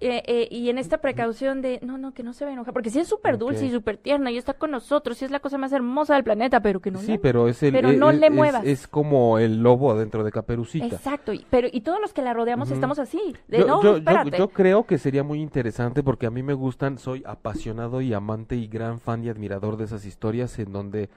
[0.06, 2.74] eh, eh, y en esta precaución de, no, no, que no se va a enojar,
[2.74, 5.40] porque si es súper dulce y súper tierna y está con nosotros, y es la
[5.40, 7.98] cosa más hermosa del planeta, pero que no Sí, le- pero es el pero es-
[7.98, 8.66] no le muevas.
[8.66, 10.86] Es, como el lobo dentro de Caperucita.
[10.86, 13.98] Exacto, y, pero y todos los que la rodeamos estamos así, de Yo, no, yo-
[14.38, 18.56] yo creo que sería muy interesante porque a mí me gustan, soy apasionado y amante
[18.56, 21.10] y gran fan y admirador de esas historias en donde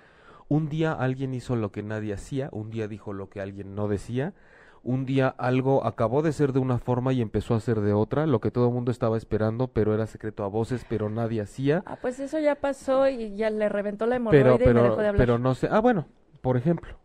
[0.48, 3.88] un día alguien hizo lo que nadie hacía, un día dijo lo que alguien no
[3.88, 4.32] decía,
[4.86, 8.26] un día algo acabó de ser de una forma y empezó a ser de otra,
[8.26, 11.82] lo que todo el mundo estaba esperando, pero era secreto a voces, pero nadie hacía.
[11.86, 15.00] Ah, pues eso ya pasó y ya le reventó la hemorroide pero, y me dejó
[15.00, 15.16] de hablar.
[15.16, 16.06] Pero no sé, ah, bueno,
[16.40, 16.96] por ejemplo,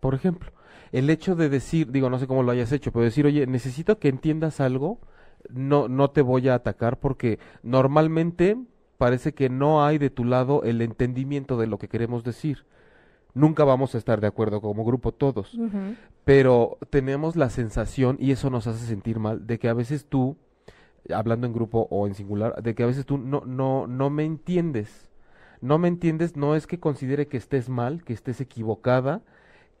[0.00, 0.50] por ejemplo,
[0.90, 3.98] el hecho de decir, digo, no sé cómo lo hayas hecho, pero decir, oye, necesito
[3.98, 4.98] que entiendas algo,
[5.48, 8.56] no, no te voy a atacar porque normalmente
[8.98, 12.66] parece que no hay de tu lado el entendimiento de lo que queremos decir
[13.34, 15.58] nunca vamos a estar de acuerdo como grupo todos,
[16.24, 20.36] pero tenemos la sensación, y eso nos hace sentir mal, de que a veces tú,
[21.12, 24.24] hablando en grupo o en singular, de que a veces tú no, no, no me
[24.24, 25.08] entiendes.
[25.60, 29.22] No me entiendes, no es que considere que estés mal, que estés equivocada,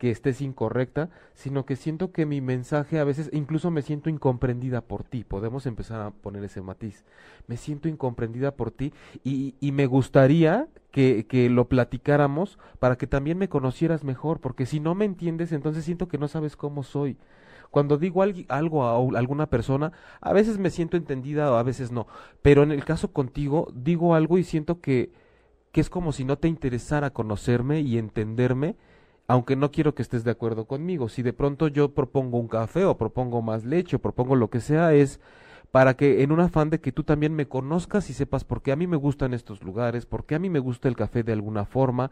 [0.02, 4.80] que estés incorrecta, sino que siento que mi mensaje a veces incluso me siento incomprendida
[4.80, 5.22] por ti.
[5.22, 7.04] Podemos empezar a poner ese matiz.
[7.46, 13.06] Me siento incomprendida por ti y, y me gustaría que, que, lo platicáramos para que
[13.06, 16.82] también me conocieras mejor, porque si no me entiendes, entonces siento que no sabes cómo
[16.82, 17.16] soy.
[17.70, 22.08] Cuando digo algo a alguna persona, a veces me siento entendida o a veces no,
[22.42, 25.12] pero en el caso contigo, digo algo y siento que,
[25.70, 28.74] que es como si no te interesara conocerme y entenderme
[29.26, 31.08] aunque no quiero que estés de acuerdo conmigo.
[31.08, 34.60] Si de pronto yo propongo un café o propongo más leche o propongo lo que
[34.60, 35.20] sea, es
[35.72, 38.72] para que en un afán de que tú también me conozcas y sepas por qué
[38.72, 41.32] a mí me gustan estos lugares, por qué a mí me gusta el café de
[41.32, 42.10] alguna forma,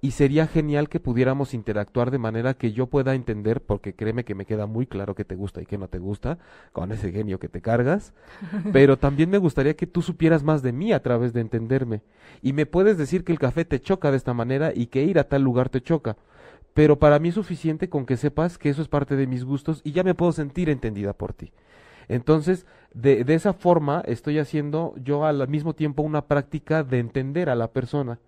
[0.00, 4.34] y sería genial que pudiéramos interactuar de manera que yo pueda entender, porque créeme que
[4.34, 6.38] me queda muy claro que te gusta y que no te gusta,
[6.72, 8.12] con ese genio que te cargas,
[8.72, 12.02] pero también me gustaría que tú supieras más de mí a través de entenderme,
[12.42, 15.18] y me puedes decir que el café te choca de esta manera y que ir
[15.18, 16.16] a tal lugar te choca,
[16.74, 19.80] pero para mí es suficiente con que sepas que eso es parte de mis gustos
[19.84, 21.52] y ya me puedo sentir entendida por ti.
[22.08, 27.50] Entonces, de, de esa forma estoy haciendo yo al mismo tiempo una práctica de entender
[27.50, 28.18] a la persona.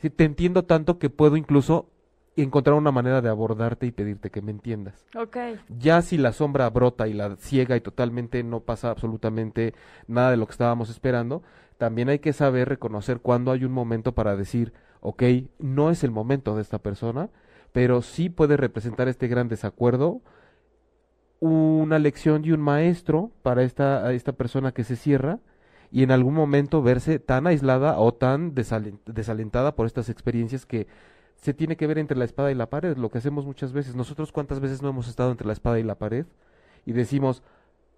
[0.00, 1.88] Te entiendo tanto que puedo incluso
[2.36, 5.04] encontrar una manera de abordarte y pedirte que me entiendas.
[5.14, 5.60] Okay.
[5.68, 9.74] Ya si la sombra brota y la ciega y totalmente no pasa absolutamente
[10.06, 11.42] nada de lo que estábamos esperando,
[11.78, 15.22] también hay que saber reconocer cuándo hay un momento para decir, ok,
[15.58, 17.28] no es el momento de esta persona,
[17.72, 20.20] pero sí puede representar este gran desacuerdo
[21.42, 25.40] una lección y un maestro para esta, esta persona que se cierra
[25.90, 30.86] y en algún momento verse tan aislada o tan desalentada por estas experiencias que
[31.34, 33.96] se tiene que ver entre la espada y la pared, lo que hacemos muchas veces.
[33.96, 36.26] Nosotros cuántas veces no hemos estado entre la espada y la pared
[36.86, 37.42] y decimos,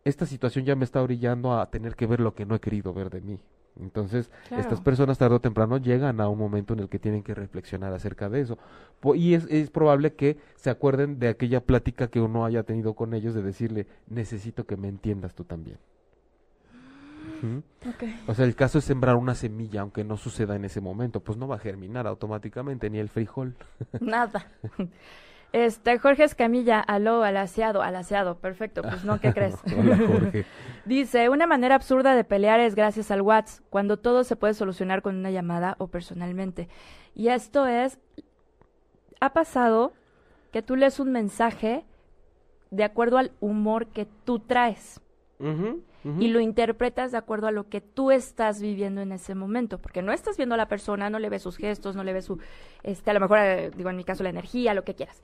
[0.04, 2.94] esta situación ya me está orillando a tener que ver lo que no he querido
[2.94, 3.40] ver de mí.
[3.80, 7.34] Entonces, estas personas tarde o temprano llegan a un momento en el que tienen que
[7.34, 8.58] reflexionar acerca de eso.
[9.14, 13.14] Y es, es, probable que se acuerden de aquella plática que uno haya tenido con
[13.14, 15.78] ellos de decirle, necesito que me entiendas tú también.
[18.26, 21.36] O sea, el caso es sembrar una semilla, aunque no suceda en ese momento, pues
[21.36, 23.54] no va a germinar automáticamente ni el frijol.
[24.00, 24.46] Nada.
[25.54, 29.54] Este, Jorge Escamilla, aló, alaciado, alaciado, perfecto, pues no, ¿qué crees?
[29.78, 30.44] Hola, Jorge.
[30.84, 35.00] Dice, una manera absurda de pelear es gracias al WhatsApp, cuando todo se puede solucionar
[35.00, 36.68] con una llamada o personalmente.
[37.14, 38.00] Y esto es,
[39.20, 39.92] ha pasado
[40.50, 41.84] que tú lees un mensaje
[42.72, 45.00] de acuerdo al humor que tú traes
[46.18, 50.02] y lo interpretas de acuerdo a lo que tú estás viviendo en ese momento, porque
[50.02, 52.38] no estás viendo a la persona, no le ves sus gestos, no le ves su,
[52.82, 55.22] este, a lo mejor, eh, digo, en mi caso, la energía, lo que quieras.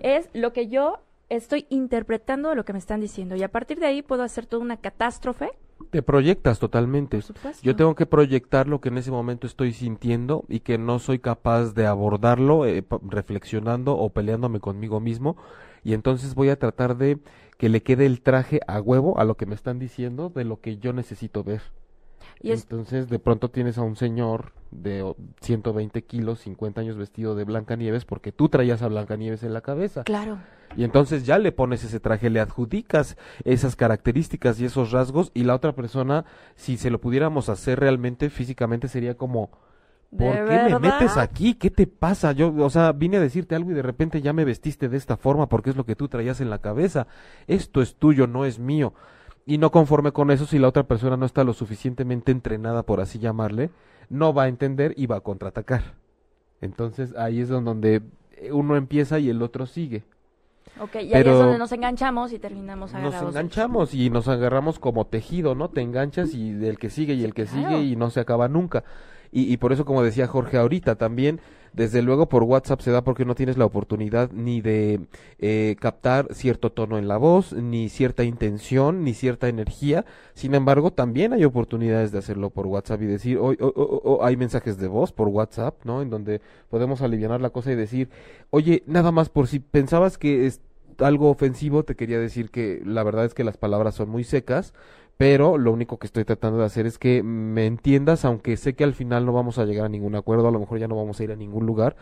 [0.00, 3.86] Es lo que yo estoy interpretando lo que me están diciendo y a partir de
[3.86, 5.50] ahí puedo hacer toda una catástrofe.
[5.90, 7.20] Te proyectas totalmente.
[7.62, 11.18] Yo tengo que proyectar lo que en ese momento estoy sintiendo y que no soy
[11.18, 15.36] capaz de abordarlo eh, reflexionando o peleándome conmigo mismo
[15.86, 17.18] y entonces voy a tratar de
[17.56, 20.60] que le quede el traje a huevo a lo que me están diciendo de lo
[20.60, 21.62] que yo necesito ver.
[22.42, 27.44] Y Entonces de pronto tienes a un señor de 120 kilos, 50 años vestido de
[27.44, 30.04] Blanca Nieves porque tú traías a Blanca Nieves en la cabeza.
[30.04, 30.38] Claro.
[30.76, 35.44] Y entonces ya le pones ese traje, le adjudicas esas características y esos rasgos y
[35.44, 39.50] la otra persona, si se lo pudiéramos hacer realmente físicamente, sería como,
[40.10, 41.54] ¿Por qué me metes aquí?
[41.54, 42.32] ¿Qué te pasa?
[42.32, 45.16] Yo, o sea, vine a decirte algo y de repente ya me vestiste de esta
[45.16, 47.06] forma porque es lo que tú traías en la cabeza.
[47.46, 48.94] Esto es tuyo, no es mío.
[49.44, 53.00] Y no conforme con eso, si la otra persona no está lo suficientemente entrenada, por
[53.00, 53.70] así llamarle,
[54.08, 55.82] no va a entender y va a contraatacar.
[56.60, 58.02] Entonces ahí es donde
[58.50, 60.04] uno empieza y el otro sigue.
[60.80, 63.22] Ok, y ahí es donde nos enganchamos y terminamos agarrados.
[63.22, 65.70] Nos enganchamos y nos agarramos como tejido, ¿no?
[65.70, 68.84] Te enganchas y el que sigue y el que sigue y no se acaba nunca.
[69.32, 71.40] Y, y por eso, como decía Jorge ahorita, también
[71.76, 75.00] desde luego por WhatsApp se da porque no tienes la oportunidad ni de
[75.38, 80.06] eh, captar cierto tono en la voz, ni cierta intención, ni cierta energía.
[80.32, 83.58] Sin embargo, también hay oportunidades de hacerlo por WhatsApp y decir, hoy
[84.22, 86.00] hay mensajes de voz por WhatsApp, ¿no?
[86.00, 88.08] En donde podemos aliviar la cosa y decir,
[88.48, 90.50] oye, nada más por si pensabas que
[90.98, 94.72] algo ofensivo, te quería decir que la verdad es que las palabras son muy secas,
[95.16, 98.84] pero lo único que estoy tratando de hacer es que me entiendas, aunque sé que
[98.84, 101.18] al final no vamos a llegar a ningún acuerdo, a lo mejor ya no vamos
[101.18, 101.96] a ir a ningún lugar,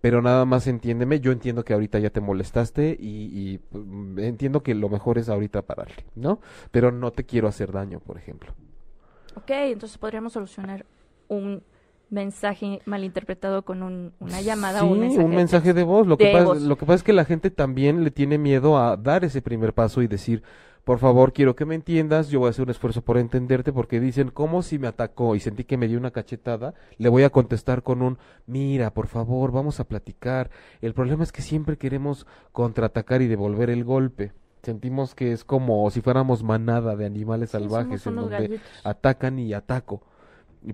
[0.00, 4.62] pero nada más entiéndeme, yo entiendo que ahorita ya te molestaste y, y mm, entiendo
[4.62, 6.40] que lo mejor es ahorita pararle, ¿no?
[6.70, 8.52] Pero no te quiero hacer daño, por ejemplo.
[9.34, 10.86] Ok, entonces podríamos solucionar
[11.28, 11.62] un
[12.08, 16.06] mensaje malinterpretado con un, una llamada sí, o un mensaje, un mensaje de voz.
[16.06, 16.62] Lo, que de pasa, voz.
[16.62, 19.72] lo que pasa es que la gente también le tiene miedo a dar ese primer
[19.72, 20.42] paso y decir,
[20.84, 24.00] por favor, quiero que me entiendas, yo voy a hacer un esfuerzo por entenderte, porque
[24.00, 26.74] dicen, ¿cómo si me atacó y sentí que me dio una cachetada?
[26.98, 30.50] Le voy a contestar con un, mira, por favor, vamos a platicar.
[30.80, 34.32] El problema es que siempre queremos contraatacar y devolver el golpe.
[34.62, 38.60] Sentimos que es como si fuéramos manada de animales Sí, salvajes en donde gallitos.
[38.84, 40.02] atacan y ataco.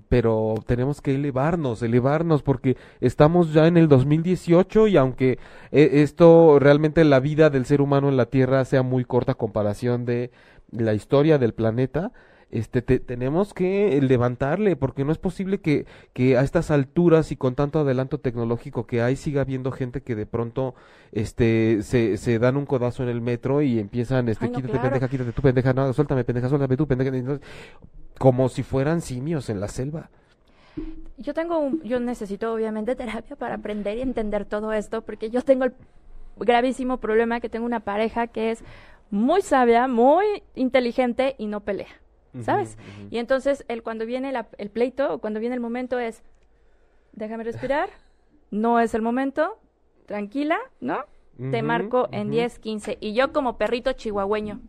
[0.09, 5.38] Pero tenemos que elevarnos, elevarnos, porque estamos ya en el 2018 y aunque
[5.70, 9.35] eh, esto realmente la vida del ser humano en la Tierra sea muy corta a
[9.37, 10.33] comparación de
[10.72, 12.12] la historia del planeta,
[12.51, 17.37] este te- tenemos que levantarle, porque no es posible que, que a estas alturas y
[17.37, 20.75] con tanto adelanto tecnológico que hay siga habiendo gente que de pronto
[21.12, 24.81] este se, se dan un codazo en el metro y empiezan este Ay, no, quítate
[24.81, 24.81] claro.
[24.81, 27.46] pendeja, quítate tú pendeja, no, suéltame pendeja, suéltame tú pendeja, entonces,
[28.18, 30.11] como si fueran simios en la selva.
[31.18, 35.42] Yo tengo un, yo necesito obviamente terapia para aprender y entender todo esto, porque yo
[35.42, 35.72] tengo el
[36.38, 38.62] gravísimo problema que tengo una pareja que es
[39.11, 41.88] muy sabia, muy inteligente y no pelea,
[42.42, 42.76] ¿sabes?
[43.11, 46.22] Y entonces el cuando viene la- el pleito o cuando viene el momento es,
[47.12, 47.88] déjame respirar,
[48.50, 49.59] no es el momento,
[50.05, 51.05] tranquila, ¿no?
[51.50, 52.33] Te marco en ujú.
[52.33, 52.98] 10, 15.
[53.00, 54.61] Y yo como perrito chihuahueño.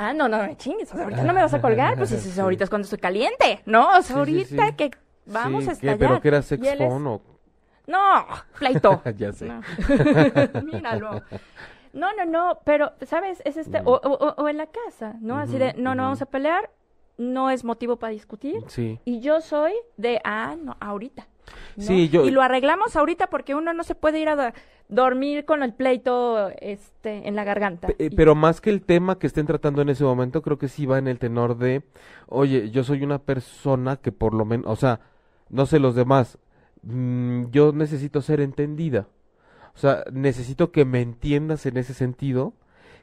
[0.00, 0.90] Ah, no, no me chingues.
[0.92, 1.96] o sea, ahorita no me vas a colgar.
[1.98, 3.60] Pues si- ahorita es cuando estoy caliente.
[3.66, 4.72] No, o sea, Sí, ahorita sí.
[4.74, 4.90] que
[5.26, 5.72] vamos a ¿qué?
[5.72, 5.98] estallar.
[5.98, 6.98] pero que era sex es- o
[7.86, 8.26] No,
[8.58, 9.02] pleito.
[9.16, 9.46] ya sé.
[9.46, 9.60] No.
[10.64, 11.22] Míralo.
[11.92, 13.42] No, no, no, pero, ¿sabes?
[13.44, 15.36] Es este, o, o- o en la casa, ¿no?
[15.38, 16.70] Así de, no, no vamos a pelear,
[17.16, 18.62] no es motivo para discutir.
[18.68, 19.00] Sí.
[19.04, 21.26] Y yo soy de, ah, no, ahorita.
[21.76, 21.82] ¿No?
[21.82, 24.52] Sí, yo- Y lo arreglamos ahorita porque uno no se puede ir a do-
[24.88, 27.88] dormir con el pleito este, en la garganta.
[27.98, 30.68] Eh, Y- Pero más que el tema que estén tratando en ese momento, creo que
[30.68, 31.82] sí va en el tenor de,
[32.26, 35.00] oye, yo soy una persona que por lo menos, o sea,
[35.50, 36.38] no sé los demás,
[36.82, 39.06] mm, yo necesito ser entendida.
[39.74, 42.52] O sea, necesito que me entiendas en ese sentido,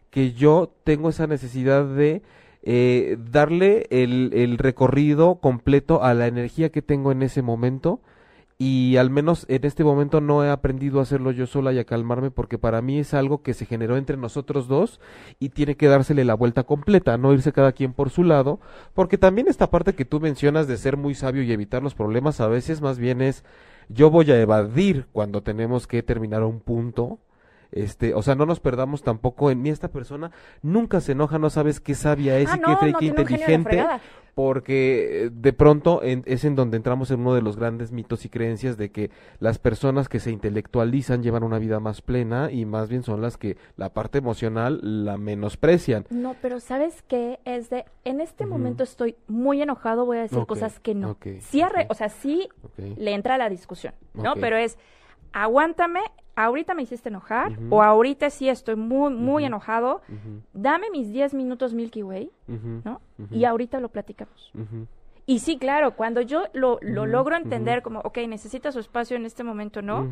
[0.09, 2.21] que yo tengo esa necesidad de
[2.67, 7.99] eh, darle el, el recorrido completo a la energía que tengo en ese momento
[8.57, 11.83] y al menos en este momento no he aprendido a hacerlo yo sola y a
[11.83, 15.01] calmarme porque para mí es algo que se generó entre nosotros dos
[15.39, 18.61] y tiene que dársele la vuelta completa, no irse cada quien por su lado,
[18.93, 22.39] porque también esta parte que tú mencionas de ser muy sabio y evitar los problemas
[22.39, 23.43] a veces más bien es
[23.89, 27.19] yo voy a evadir cuando tenemos que terminar un punto.
[27.71, 29.69] Este, o sea, no nos perdamos tampoco en mí.
[29.69, 33.01] Esta persona nunca se enoja, no sabes qué sabia es Ah, y no, qué no,
[33.01, 33.85] inteligente.
[34.35, 38.25] Porque eh, de pronto en- es en donde entramos en uno de los grandes mitos
[38.25, 42.65] y creencias de que las personas que se intelectualizan llevan una vida más plena y
[42.65, 46.05] más bien son las que la parte emocional la menosprecian.
[46.09, 47.39] No, pero ¿sabes qué?
[47.45, 51.11] Es de, en este momento estoy muy enojado, voy a decir cosas que no.
[51.11, 51.91] ok, sí, arre- ok.
[51.91, 52.49] o sea, sí
[52.97, 54.33] le entra la discusión, ¿no?
[54.35, 54.77] Pero es,
[55.31, 56.01] aguántame,
[56.35, 57.75] ahorita me hiciste enojar, Ujú.
[57.75, 60.01] o ahorita sí estoy muy, muy enojado,
[60.53, 62.31] dame mis 10 minutos Milky Way,
[62.83, 63.01] ¿no?
[63.31, 64.51] Y ahorita lo platicamos.
[65.27, 69.25] Y sí, claro, cuando yo lo, lo logro entender como, ok, necesita su espacio en
[69.25, 70.07] este momento, ¿no?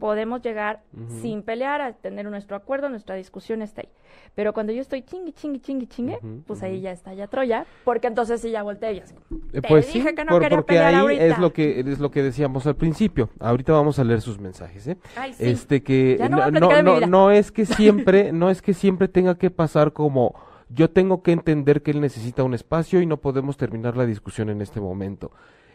[0.00, 0.80] Podemos llegar
[1.20, 3.88] sin pelear a tener nuestro acuerdo, nuestra discusión está ahí.
[4.34, 8.08] Pero cuando yo estoy chingui, chingui, chingue, Ujú, pues ahí ya está ya Troya, porque
[8.08, 9.14] entonces sí ya volteé y así
[9.52, 11.24] Eh, Te pues dije sí, que no por- quería porque pelear ahí ahorita.
[11.26, 13.30] es lo que es lo que decíamos al principio.
[13.38, 14.96] Ahorita vamos a leer sus mensajes, ¿eh?
[15.16, 15.44] Ay, sí.
[15.48, 19.50] Este que Ya no no, no es que siempre, no es que siempre tenga que
[19.50, 20.34] pasar como
[20.74, 24.50] yo tengo que entender que él necesita un espacio y no podemos terminar la discusión
[24.50, 25.32] en este momento.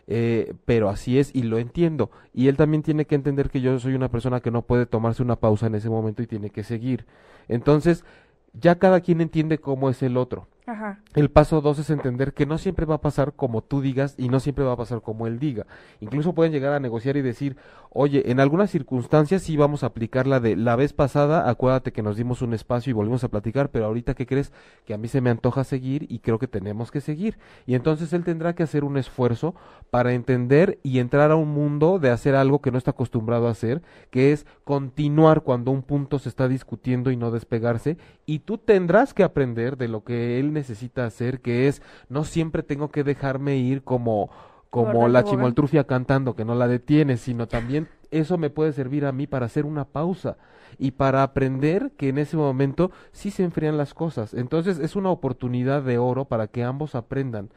[0.09, 2.11] Eh, pero así es y lo entiendo.
[2.33, 5.21] Y él también tiene que entender que yo soy una persona que no puede tomarse
[5.21, 7.05] una pausa en ese momento y tiene que seguir.
[7.47, 8.05] Entonces,
[8.53, 10.47] ya cada quien entiende cómo es el otro.
[10.67, 10.99] Ajá.
[11.15, 14.27] El paso dos es entender que no siempre va a pasar como tú digas y
[14.27, 15.65] no siempre va a pasar como él diga.
[16.01, 17.55] Incluso pueden llegar a negociar y decir,
[17.89, 22.03] oye, en algunas circunstancias sí vamos a aplicar la de la vez pasada, acuérdate que
[22.03, 24.51] nos dimos un espacio y volvimos a platicar, pero ahorita ¿qué crees?
[24.83, 27.37] Que a mí se me antoja seguir y creo que tenemos que seguir.
[27.65, 29.55] Y entonces él tendrá que hacer un esfuerzo
[29.89, 33.51] para entender y entrar a un mundo de hacer algo que no está acostumbrado a
[33.51, 37.97] hacer, que es continuar cuando un punto se está discutiendo y no despegarse.
[38.25, 42.63] Y tú tendrás que aprender de lo que él necesita hacer, que es no siempre
[42.63, 44.29] tengo que dejarme ir como
[44.69, 49.11] como la chimoltrufia cantando, que no la detienes, sino también eso me puede servir a
[49.11, 50.37] mí para hacer una pausa
[50.77, 54.33] y para aprender que en ese momento sí se enfrían las cosas.
[54.33, 57.49] Entonces es una oportunidad de oro para que ambos aprendan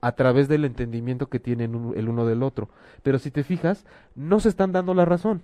[0.00, 2.68] a través del entendimiento que tienen el uno del otro.
[3.02, 3.84] Pero si te fijas,
[4.14, 5.42] no se están dando la razón.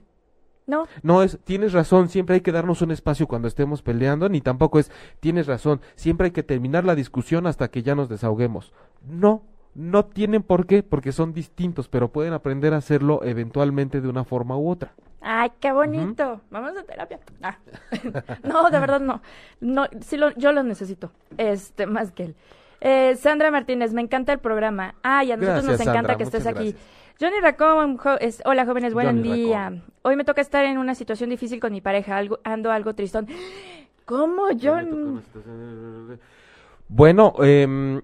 [0.67, 0.87] No.
[1.03, 4.79] No es, tienes razón, siempre hay que darnos un espacio cuando estemos peleando, ni tampoco
[4.79, 4.91] es,
[5.21, 8.73] tienes razón, siempre hay que terminar la discusión hasta que ya nos desahoguemos.
[9.09, 9.43] No,
[9.75, 14.25] no tienen por qué, porque son distintos, pero pueden aprender a hacerlo eventualmente de una
[14.25, 14.95] forma u otra.
[15.21, 16.41] Ay, qué bonito.
[16.51, 17.21] Vamos a terapia.
[17.43, 17.57] Ah.
[18.43, 19.23] no, de verdad no.
[19.61, 21.13] No, sí lo, yo lo necesito.
[21.39, 22.37] Este, más que él.
[22.81, 24.97] Eh, Sandra Martínez, me encanta el programa.
[25.03, 26.75] Ay, a nosotros nos encanta que estés aquí.
[27.23, 29.81] Johnny Racón, es, hola jóvenes, buen día.
[30.03, 33.29] Hoy me toca estar en una situación difícil con mi pareja, algo, ando algo tristón.
[34.05, 35.23] ¿Cómo, John?
[36.89, 38.03] Bueno, eh,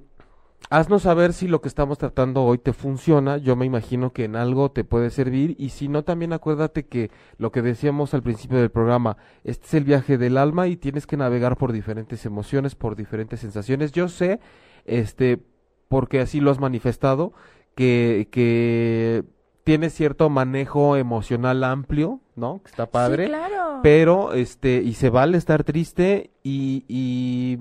[0.71, 3.39] haznos saber si lo que estamos tratando hoy te funciona.
[3.39, 5.57] Yo me imagino que en algo te puede servir.
[5.59, 9.75] Y si no, también acuérdate que lo que decíamos al principio del programa, este es
[9.75, 13.91] el viaje del alma y tienes que navegar por diferentes emociones, por diferentes sensaciones.
[13.91, 14.39] Yo sé,
[14.85, 15.43] este,
[15.89, 17.33] porque así lo has manifestado,
[17.79, 19.23] que, que
[19.63, 22.61] tienes cierto manejo emocional amplio, ¿no?
[22.65, 23.27] Que está padre.
[23.27, 23.79] Sí, claro.
[23.85, 27.59] Pero, este, y se vale estar triste y, y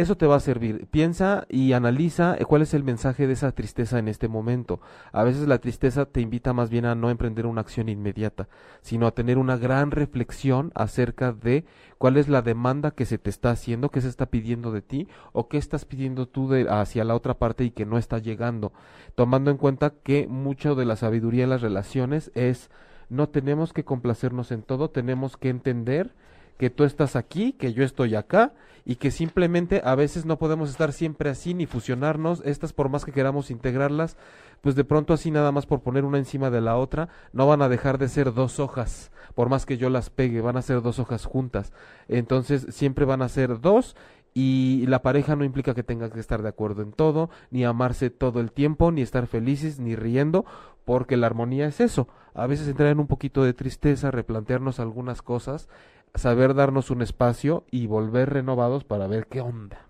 [0.00, 0.86] eso te va a servir.
[0.86, 4.80] Piensa y analiza eh, cuál es el mensaje de esa tristeza en este momento.
[5.12, 8.48] A veces la tristeza te invita más bien a no emprender una acción inmediata,
[8.80, 11.64] sino a tener una gran reflexión acerca de
[11.98, 15.08] cuál es la demanda que se te está haciendo, qué se está pidiendo de ti
[15.32, 18.72] o qué estás pidiendo tú de, hacia la otra parte y que no está llegando.
[19.16, 22.70] Tomando en cuenta que mucho de la sabiduría en las relaciones es
[23.08, 26.14] no tenemos que complacernos en todo, tenemos que entender
[26.58, 28.52] que tú estás aquí, que yo estoy acá
[28.84, 33.04] y que simplemente a veces no podemos estar siempre así ni fusionarnos, estas por más
[33.04, 34.16] que queramos integrarlas,
[34.60, 37.62] pues de pronto así nada más por poner una encima de la otra, no van
[37.62, 40.82] a dejar de ser dos hojas, por más que yo las pegue, van a ser
[40.82, 41.72] dos hojas juntas.
[42.08, 43.94] Entonces siempre van a ser dos
[44.34, 48.10] y la pareja no implica que tenga que estar de acuerdo en todo, ni amarse
[48.10, 50.44] todo el tiempo, ni estar felices, ni riendo,
[50.84, 52.08] porque la armonía es eso.
[52.34, 55.68] A veces entrar en un poquito de tristeza, replantearnos algunas cosas
[56.14, 59.86] saber darnos un espacio y volver renovados para ver qué onda.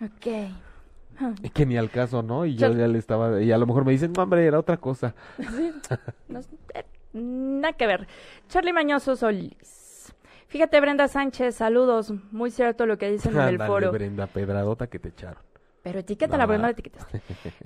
[0.00, 0.26] Ok.
[1.42, 2.44] Y que ni al caso, ¿no?
[2.44, 4.76] Y yo, ya le estaba, y a lo mejor me dicen, no, hombre, era otra
[4.76, 5.14] cosa.
[5.38, 5.72] Sí,
[6.74, 6.84] eh,
[7.14, 8.06] nada que ver.
[8.48, 10.14] Charlie Mañoso Solís.
[10.48, 12.12] Fíjate, Brenda Sánchez, saludos.
[12.30, 13.90] Muy cierto lo que dicen en el foro.
[13.90, 15.42] Brenda, pedradota que te echaron.
[15.82, 17.06] Pero etiqueta la Brenda, etiquetas.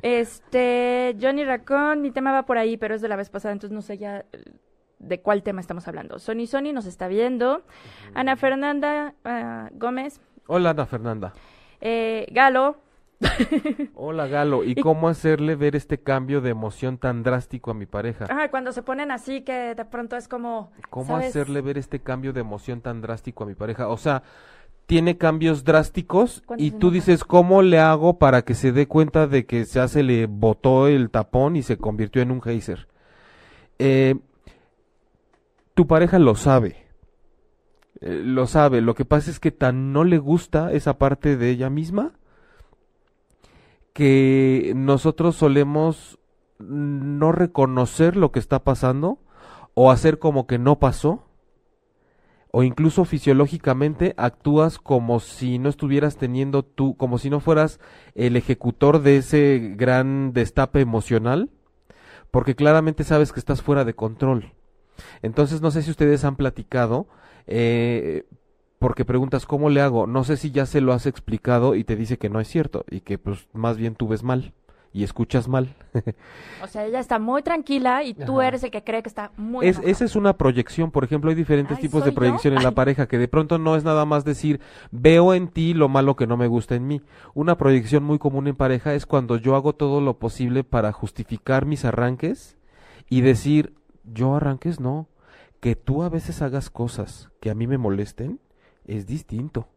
[0.02, 3.74] Este, Johnny Racón, mi tema va por ahí, pero es de la vez pasada, entonces
[3.74, 4.24] no sé ya
[5.00, 6.18] de cuál tema estamos hablando.
[6.18, 7.62] Sony Sony nos está viendo.
[8.14, 10.20] Ana Fernanda ah, Gómez.
[10.46, 11.32] Hola, Ana Fernanda.
[11.80, 12.76] Eh, Galo.
[13.94, 14.64] Hola, Galo.
[14.64, 18.26] ¿Y cómo hacerle ver este cambio de emoción tan drástico a mi pareja?
[18.30, 20.70] Ah, cuando se ponen así que de pronto es como...
[20.88, 23.88] ¿Cómo hacerle ver este cambio de emoción tan drástico a mi pareja?
[23.88, 24.22] O sea,
[24.86, 29.46] tiene cambios drásticos y tú dices, ¿cómo le hago para que se dé cuenta de
[29.46, 32.88] que ya se le botó el tapón y se convirtió en un geyser?
[33.78, 34.16] Eh,
[35.80, 36.76] tu pareja lo sabe.
[38.02, 38.82] Eh, lo sabe.
[38.82, 42.12] Lo que pasa es que tan no le gusta esa parte de ella misma
[43.94, 46.18] que nosotros solemos
[46.58, 49.20] no reconocer lo que está pasando
[49.72, 51.24] o hacer como que no pasó
[52.50, 57.80] o incluso fisiológicamente actúas como si no estuvieras teniendo tú, como si no fueras
[58.14, 61.48] el ejecutor de ese gran destape emocional,
[62.30, 64.52] porque claramente sabes que estás fuera de control.
[65.22, 67.06] Entonces no sé si ustedes han platicado,
[67.46, 68.24] eh,
[68.78, 71.96] porque preguntas cómo le hago, no sé si ya se lo has explicado y te
[71.96, 74.54] dice que no es cierto y que pues más bien tú ves mal
[74.92, 75.74] y escuchas mal.
[76.62, 79.66] o sea, ella está muy tranquila y tú eres el que cree que está muy
[79.66, 83.06] es, Esa es una proyección, por ejemplo, hay diferentes tipos de proyección en la pareja,
[83.06, 86.36] que de pronto no es nada más decir, veo en ti lo malo que no
[86.36, 87.02] me gusta en mí.
[87.34, 91.66] Una proyección muy común en pareja es cuando yo hago todo lo posible para justificar
[91.66, 92.56] mis arranques
[93.08, 93.74] y decir,
[94.04, 95.08] yo arranques no.
[95.60, 98.40] Que tú a veces hagas cosas que a mí me molesten
[98.86, 99.68] es distinto.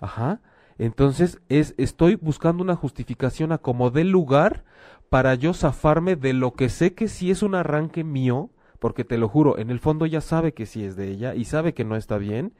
[0.00, 0.40] Ajá.
[0.78, 4.64] Entonces es estoy buscando una justificación a como dé lugar
[5.08, 9.18] para yo zafarme de lo que sé que sí es un arranque mío, porque te
[9.18, 11.84] lo juro, en el fondo ya sabe que sí es de ella y sabe que
[11.84, 12.52] no está bien,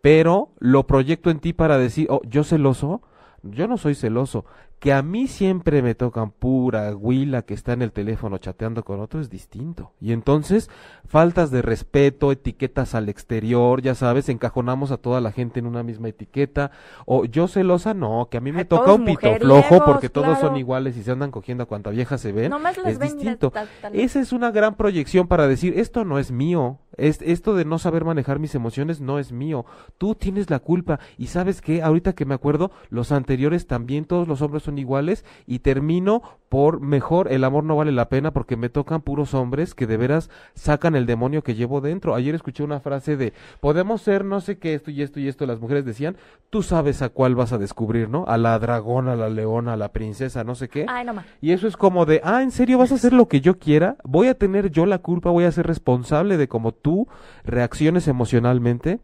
[0.00, 3.02] pero lo proyecto en ti para decir, oh, yo celoso,
[3.42, 4.44] yo no soy celoso.
[4.78, 9.00] Que a mí siempre me tocan pura huila que está en el teléfono chateando con
[9.00, 9.90] otro es distinto.
[10.00, 10.70] Y entonces,
[11.04, 15.82] faltas de respeto, etiquetas al exterior, ya sabes, encajonamos a toda la gente en una
[15.82, 16.70] misma etiqueta.
[17.06, 20.56] O yo celosa, no, que a mí me toca un pito flojo porque todos son
[20.56, 22.50] iguales y se andan cogiendo a cuanta vieja se ven.
[22.50, 23.50] Nomás les es ven distinto.
[23.50, 26.78] tal- tal- Esa es una gran proyección para decir, esto no es mío.
[26.98, 29.64] Es, esto de no saber manejar mis emociones no es mío.
[29.96, 31.00] Tú tienes la culpa.
[31.16, 35.24] Y sabes que, ahorita que me acuerdo, los anteriores también, todos los hombres son iguales.
[35.46, 39.74] Y termino por mejor, el amor no vale la pena porque me tocan puros hombres
[39.74, 42.14] que de veras sacan el demonio que llevo dentro.
[42.14, 45.46] Ayer escuché una frase de, podemos ser no sé qué, esto y esto y esto.
[45.46, 46.16] Las mujeres decían,
[46.50, 48.24] tú sabes a cuál vas a descubrir, ¿no?
[48.26, 50.86] A la dragona, a la leona, a la princesa, no sé qué.
[50.88, 51.14] Ay, no.
[51.40, 53.96] Y eso es como de, ah, ¿en serio vas a hacer lo que yo quiera?
[54.04, 55.30] ¿Voy a tener yo la culpa?
[55.30, 57.08] ¿Voy a ser responsable de cómo tú
[57.44, 59.00] reacciones emocionalmente?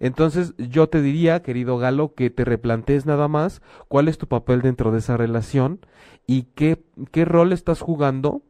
[0.00, 4.60] Entonces yo te diría, querido Galo, que te replantees nada más cuál es tu papel
[4.60, 5.80] dentro de esa relación
[6.26, 8.42] y qué, qué rol estás jugando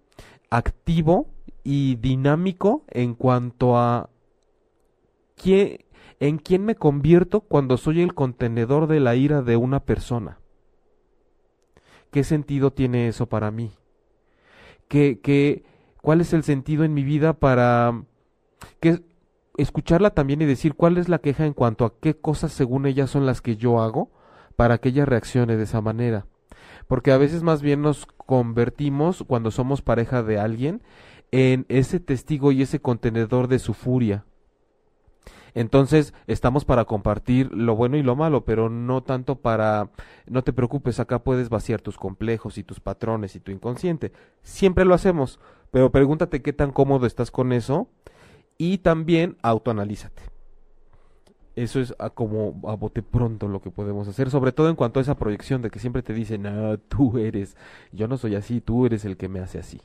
[0.51, 1.27] activo
[1.65, 4.11] y dinámico en cuanto a
[5.37, 5.79] quién,
[6.21, 10.39] en quién me convierto cuando soy el contenedor de la ira de una persona.
[12.11, 13.73] ¿Qué sentido tiene eso para mí?
[14.89, 15.65] ¿Qué, qué,
[16.03, 18.05] ¿Cuál es el sentido en mi vida para
[18.81, 19.03] que,
[19.57, 23.07] escucharla también y decir cuál es la queja en cuanto a qué cosas según ella
[23.07, 24.11] son las que yo hago
[24.57, 26.27] para que ella reaccione de esa manera?
[26.93, 30.83] Porque a veces más bien nos convertimos cuando somos pareja de alguien
[31.31, 34.27] en ese testigo y ese contenedor de su furia.
[35.55, 39.89] Entonces estamos para compartir lo bueno y lo malo, pero no tanto para,
[40.27, 44.13] no te preocupes, acá puedes vaciar tus complejos y tus patrones y tu inconsciente.
[44.43, 45.41] Siempre lo hacemos,
[45.71, 47.89] pero pregúntate qué tan cómodo estás con eso
[48.59, 50.32] y también autoanalízate.
[51.55, 55.01] Eso es a como a bote pronto lo que podemos hacer, sobre todo en cuanto
[55.01, 57.57] a esa proyección de que siempre te dicen, ah, tú eres,
[57.93, 59.81] yo no soy así, tú eres el que me hace así.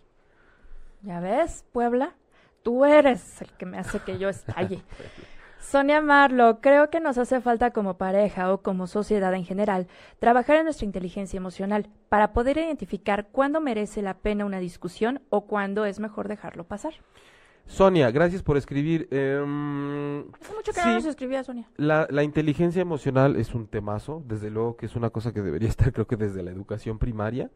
[1.02, 2.16] ¿Ya ves, Puebla?
[2.64, 4.82] Tú eres el que me hace que yo estalle.
[5.60, 9.88] Sonia Marlo, creo que nos hace falta como pareja o como sociedad en general
[10.20, 15.46] trabajar en nuestra inteligencia emocional para poder identificar cuándo merece la pena una discusión o
[15.46, 16.94] cuándo es mejor dejarlo pasar.
[17.68, 19.08] Sonia, gracias por escribir.
[19.12, 20.88] Em, Hace mucho que Sí.
[20.88, 21.70] no nos escribía Sonia.
[21.76, 25.68] La, la inteligencia emocional es un temazo, desde luego que es una cosa que debería
[25.78, 27.52] estar creo que desde la educación primaria.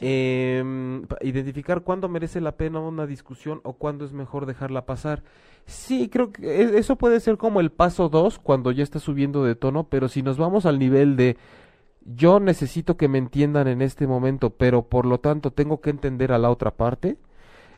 [0.00, 5.22] Em, pa- identificar cuándo merece la pena una discusión o cuándo es mejor dejarla pasar.
[5.66, 9.44] Sí, creo que e- eso puede ser como el paso dos cuando ya está subiendo
[9.44, 11.36] de tono, pero si nos vamos al nivel de
[12.06, 16.32] yo necesito que me entiendan en este momento, pero por lo tanto tengo que entender
[16.32, 17.18] a la otra parte,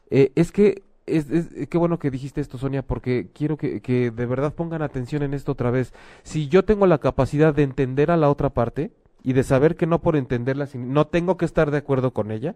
[0.09, 3.81] eh, es que es, es- eh, qué bueno que dijiste esto, Sonia, porque quiero que,
[3.81, 5.93] que de verdad pongan atención en esto otra vez.
[6.23, 8.91] Si yo tengo la capacidad de entender a la otra parte
[9.23, 12.55] y de saber que no por entenderla no tengo que estar de acuerdo con ella,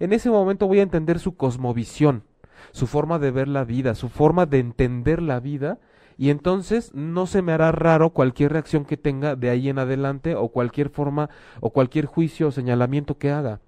[0.00, 2.24] en ese momento voy a entender su cosmovisión,
[2.72, 5.78] su forma de ver la vida, su forma de entender la vida.
[6.20, 10.34] Y entonces no se me hará raro cualquier reacción que tenga de ahí en adelante
[10.34, 11.30] o cualquier forma
[11.60, 13.60] o cualquier juicio o señalamiento que haga.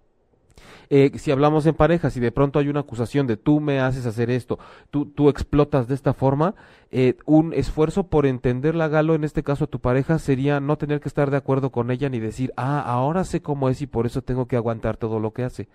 [0.93, 4.07] Eh, si hablamos en pareja, si de pronto hay una acusación de tú me haces
[4.07, 4.59] hacer esto,
[4.91, 6.57] tú, tú explotas de esta forma,
[6.91, 11.01] eh, un esfuerzo por entenderla, Galo, en este caso a tu pareja, sería no tener
[11.01, 14.05] que estar de acuerdo con ella ni decir, ah, ahora sé cómo es y por
[14.05, 15.69] eso tengo que aguantar todo lo que hace.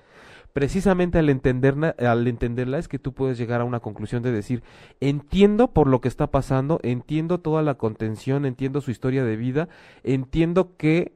[0.51, 4.63] Precisamente al entenderla, al entenderla es que tú puedes llegar a una conclusión de decir,
[4.99, 9.70] entiendo por lo que está pasando, entiendo toda la contención, entiendo su historia de vida,
[10.03, 11.13] entiendo que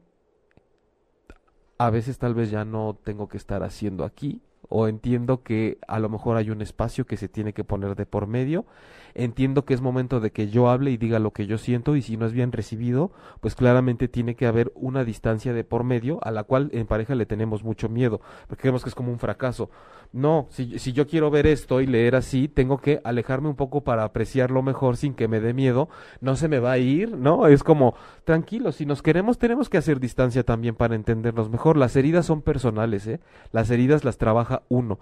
[1.80, 6.00] a veces tal vez ya no tengo que estar haciendo aquí o entiendo que a
[6.00, 8.66] lo mejor hay un espacio que se tiene que poner de por medio,
[9.14, 12.02] entiendo que es momento de que yo hable y diga lo que yo siento y
[12.02, 16.20] si no es bien recibido, pues claramente tiene que haber una distancia de por medio
[16.24, 19.20] a la cual en pareja le tenemos mucho miedo, porque creemos que es como un
[19.20, 19.70] fracaso.
[20.12, 23.84] No, si, si yo quiero ver esto y leer así, tengo que alejarme un poco
[23.84, 25.88] para apreciarlo mejor sin que me dé miedo,
[26.20, 27.46] no se me va a ir, ¿no?
[27.46, 27.94] Es como,
[28.24, 31.78] tranquilo, si nos queremos tenemos que hacer distancia también para entendernos mejor.
[31.78, 33.20] Las heridas son personales, ¿eh?
[33.52, 35.00] Las heridas las trabaja uno.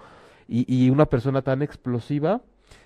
[0.47, 2.41] Y, y una persona tan explosiva,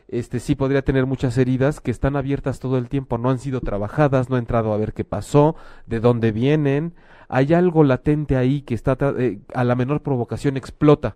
[0.07, 3.61] este sí podría tener muchas heridas que están abiertas todo el tiempo, no han sido
[3.61, 5.55] trabajadas, no ha entrado a ver qué pasó,
[5.85, 6.93] de dónde vienen.
[7.29, 11.15] Hay algo latente ahí que está eh, a la menor provocación explota.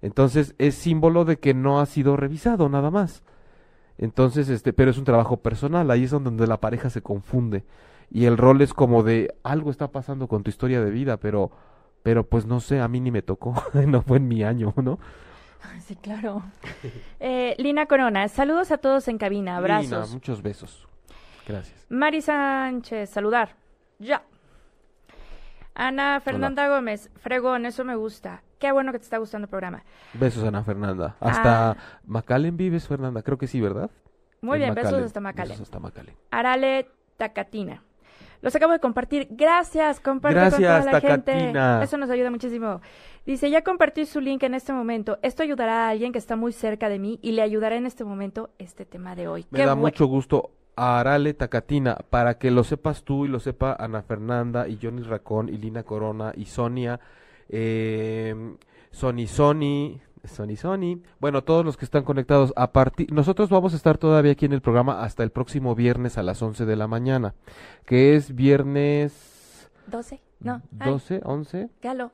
[0.00, 3.22] Entonces es símbolo de que no ha sido revisado nada más.
[3.98, 7.64] Entonces, este, pero es un trabajo personal, ahí es donde la pareja se confunde.
[8.10, 11.50] Y el rol es como de algo está pasando con tu historia de vida, pero
[12.02, 13.54] pero pues no sé, a mí ni me tocó,
[13.86, 14.98] no fue en mi año, ¿no?
[15.86, 16.42] Sí, claro.
[17.20, 19.90] Eh, Lina Corona, saludos a todos en cabina, abrazos.
[19.90, 20.86] Lina, muchos besos.
[21.46, 21.86] Gracias.
[21.88, 23.56] Mari Sánchez, saludar.
[23.98, 24.22] Ya.
[25.74, 28.42] Ana Fernanda Gómez, fregón, eso me gusta.
[28.58, 29.82] Qué bueno que te está gustando el programa.
[30.14, 31.16] Besos, Ana Fernanda.
[31.18, 31.76] Hasta Ah.
[32.04, 33.22] McAllen vives, Fernanda.
[33.22, 33.90] Creo que sí, ¿verdad?
[34.40, 35.50] Muy En bien, besos hasta Macale.
[35.50, 36.14] Besos hasta McAllen.
[36.30, 37.82] Arale Tacatina.
[38.42, 39.28] Los acabo de compartir.
[39.30, 41.52] Gracias, comparte con Gracias, toda la gente.
[41.82, 42.80] Eso nos ayuda muchísimo.
[43.24, 45.18] Dice, ya compartí su link en este momento.
[45.22, 48.04] Esto ayudará a alguien que está muy cerca de mí y le ayudará en este
[48.04, 49.46] momento este tema de hoy.
[49.50, 53.38] Me Qué da mucho gusto a Arale Tacatina, para que lo sepas tú y lo
[53.38, 56.98] sepa Ana Fernanda y Johnny Racón y Lina Corona y Sonia,
[57.48, 58.34] eh,
[58.90, 63.76] Sony Sony, Sony Sony, bueno, todos los que están conectados a partir, nosotros vamos a
[63.76, 66.86] estar todavía aquí en el programa hasta el próximo viernes a las 11 de la
[66.86, 67.34] mañana,
[67.84, 70.20] que es viernes 12.
[70.40, 70.62] No.
[70.78, 72.12] ay, 12, 11, Galo.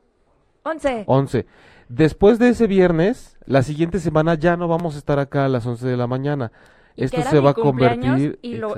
[0.63, 1.03] 11.
[1.07, 1.45] 11.
[1.87, 5.65] Después de ese viernes, la siguiente semana ya no vamos a estar acá a las
[5.65, 6.51] 11 de la mañana.
[6.95, 8.37] Esto se va a convertir.
[8.41, 8.75] y lo-.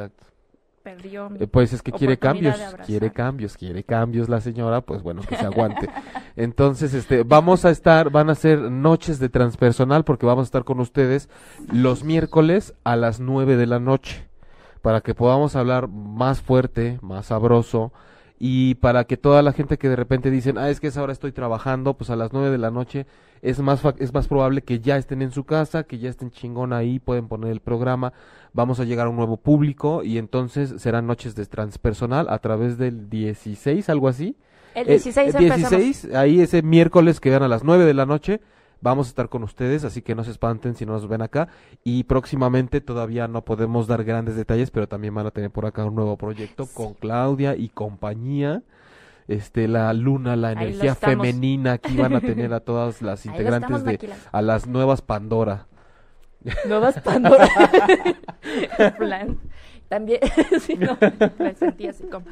[0.83, 2.55] Perdió mi- Eh, Pues es que quiere cambios,
[2.85, 5.89] quiere cambios, quiere cambios la señora, pues bueno, que se aguante.
[6.35, 10.63] Entonces, este, vamos a estar, van a ser noches de transpersonal porque vamos a estar
[10.63, 11.29] con ustedes
[11.71, 14.27] los miércoles a las nueve de la noche
[14.81, 17.91] para que podamos hablar más fuerte, más sabroso
[18.43, 21.13] y para que toda la gente que de repente dicen, ah, es que esa hora
[21.13, 23.05] estoy trabajando, pues a las nueve de la noche
[23.43, 26.73] es más, es más probable que ya estén en su casa, que ya estén chingón
[26.73, 28.13] ahí, pueden poner el programa,
[28.51, 32.79] vamos a llegar a un nuevo público y entonces serán noches de transpersonal a través
[32.79, 34.35] del 16, algo así.
[34.73, 35.69] El Eh, 16 eh, empezamos.
[35.69, 38.41] 16, ahí ese miércoles que vean a las 9 de la noche,
[38.81, 41.47] vamos a estar con ustedes, así que no se espanten si no nos ven acá.
[41.83, 45.85] Y próximamente todavía no podemos dar grandes detalles, pero también van a tener por acá
[45.85, 48.63] un nuevo proyecto con Claudia y compañía.
[49.27, 53.93] Este, la luna, la energía femenina, aquí van a tener a todas las integrantes de,
[53.93, 54.23] maquilando.
[54.31, 55.67] a las nuevas Pandora.
[56.67, 57.47] Nuevas Pandora.
[58.97, 59.37] Plan,
[59.87, 60.19] También,
[60.59, 60.97] sí, no,
[61.37, 62.25] me sentí así como.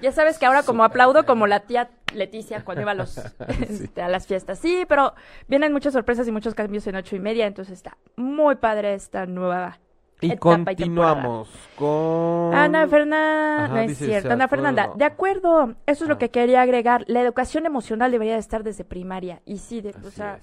[0.00, 3.18] Ya sabes que ahora como aplaudo como la tía Leticia cuando iba a, los,
[3.68, 4.58] este, a las fiestas.
[4.58, 5.12] Sí, pero
[5.48, 9.26] vienen muchas sorpresas y muchos cambios en ocho y media, entonces está muy padre esta
[9.26, 9.78] nueva
[10.20, 11.14] Y etapa y temporada.
[11.14, 12.54] continuamos con...
[12.54, 14.48] Ana Fernanda, no es cierto, Ana.
[14.48, 16.18] Fernanda, de acuerdo, eso es lo Ah.
[16.18, 20.10] que quería agregar, la educación emocional debería de estar desde primaria, y sí, de, o
[20.10, 20.40] sea,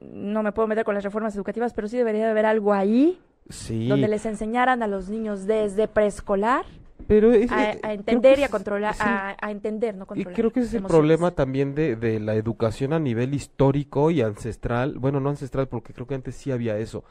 [0.00, 3.20] no me puedo meter con las reformas educativas, pero sí debería de haber algo ahí
[3.48, 6.64] Sí, donde les enseñaran a los niños desde preescolar
[7.06, 9.00] pero es- a, entender y a controlar, sí.
[9.04, 10.34] a, a entender, no Y controlar.
[10.34, 14.20] creo que ese es el problema también de, de la educación a nivel histórico y
[14.22, 14.98] ancestral.
[14.98, 17.04] Bueno, no ancestral, porque creo que antes sí había eso.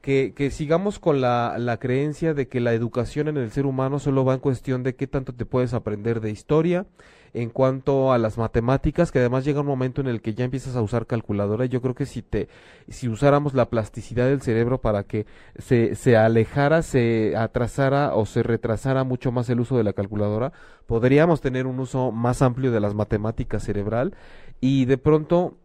[0.00, 3.98] Que, que sigamos con la, la creencia de que la educación en el ser humano
[3.98, 6.86] solo va en cuestión de qué tanto te puedes aprender de historia,
[7.32, 10.74] en cuanto a las matemáticas, que además llega un momento en el que ya empiezas
[10.76, 11.66] a usar calculadora.
[11.66, 12.48] Yo creo que si te,
[12.88, 15.26] si usáramos la plasticidad del cerebro para que
[15.58, 20.52] se, se alejara, se atrasara o se retrasara mucho más el uso de la calculadora,
[20.86, 24.14] podríamos tener un uso más amplio de las matemáticas cerebral
[24.60, 25.56] y de pronto,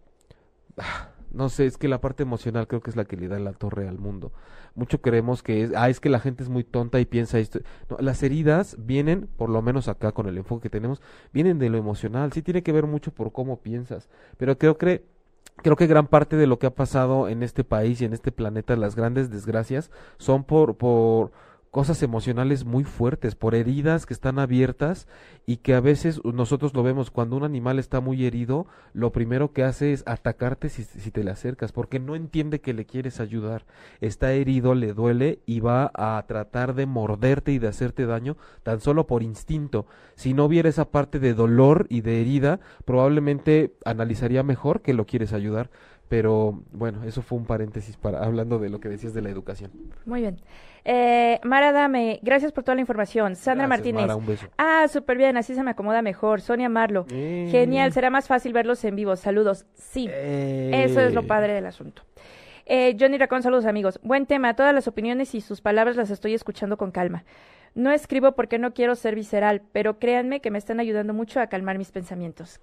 [0.78, 3.38] ah, no sé, es que la parte emocional creo que es la que le da
[3.40, 4.32] la torre al mundo.
[4.74, 7.60] Mucho creemos que es, ah, es que la gente es muy tonta y piensa esto.
[7.90, 11.02] No, las heridas vienen, por lo menos acá con el enfoque que tenemos,
[11.34, 12.32] vienen de lo emocional.
[12.34, 15.04] Sí tiene que ver mucho por cómo piensas, pero creo que
[15.64, 18.32] Creo que gran parte de lo que ha pasado en este país y en este
[18.32, 21.32] planeta, las grandes desgracias, son por, por
[21.76, 25.10] cosas emocionales muy fuertes, por heridas que están abiertas
[25.46, 29.52] y que a veces nosotros lo vemos cuando un animal está muy herido, lo primero
[29.52, 33.20] que hace es atacarte si, si te le acercas, porque no entiende que le quieres
[33.20, 33.66] ayudar.
[34.00, 38.80] Está herido, le duele y va a tratar de morderte y de hacerte daño tan
[38.80, 39.86] solo por instinto.
[40.16, 45.06] Si no hubiera esa parte de dolor y de herida, probablemente analizaría mejor que lo
[45.06, 45.70] quieres ayudar.
[46.08, 49.72] Pero bueno, eso fue un paréntesis para hablando de lo que decías de la educación.
[50.06, 50.40] Muy bien.
[50.84, 53.36] Eh, Mara Dame, gracias por toda la información.
[53.36, 54.02] Sandra Gracias, Martínez.
[54.04, 54.48] Mara, un beso.
[54.58, 56.42] Ah, súper bien, así se me acomoda mejor.
[56.42, 57.08] Sonia Marlo.
[57.10, 57.48] Eh.
[57.50, 59.16] Genial, será más fácil verlos en vivo.
[59.16, 59.66] Saludos.
[59.74, 61.28] Sí, eso es lo Eh.
[61.28, 62.04] padre del asunto.
[62.68, 64.00] Eh, Johnny Racón, saludos amigos.
[64.04, 67.24] Buen tema, todas las opiniones y sus palabras las estoy escuchando con calma.
[67.74, 71.48] No escribo porque no quiero ser visceral, pero créanme que me están ayudando mucho a
[71.48, 72.60] calmar mis pensamientos.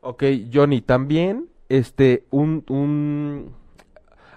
[0.00, 0.22] Ok,
[0.52, 1.48] Johnny, también,
[1.78, 3.52] este, un, un,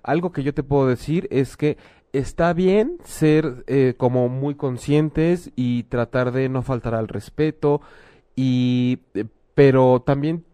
[0.01, 1.77] algo que yo te puedo decir es que
[2.11, 7.81] está bien ser eh, como muy conscientes y tratar de no faltar al respeto
[8.35, 10.45] y, eh, pero también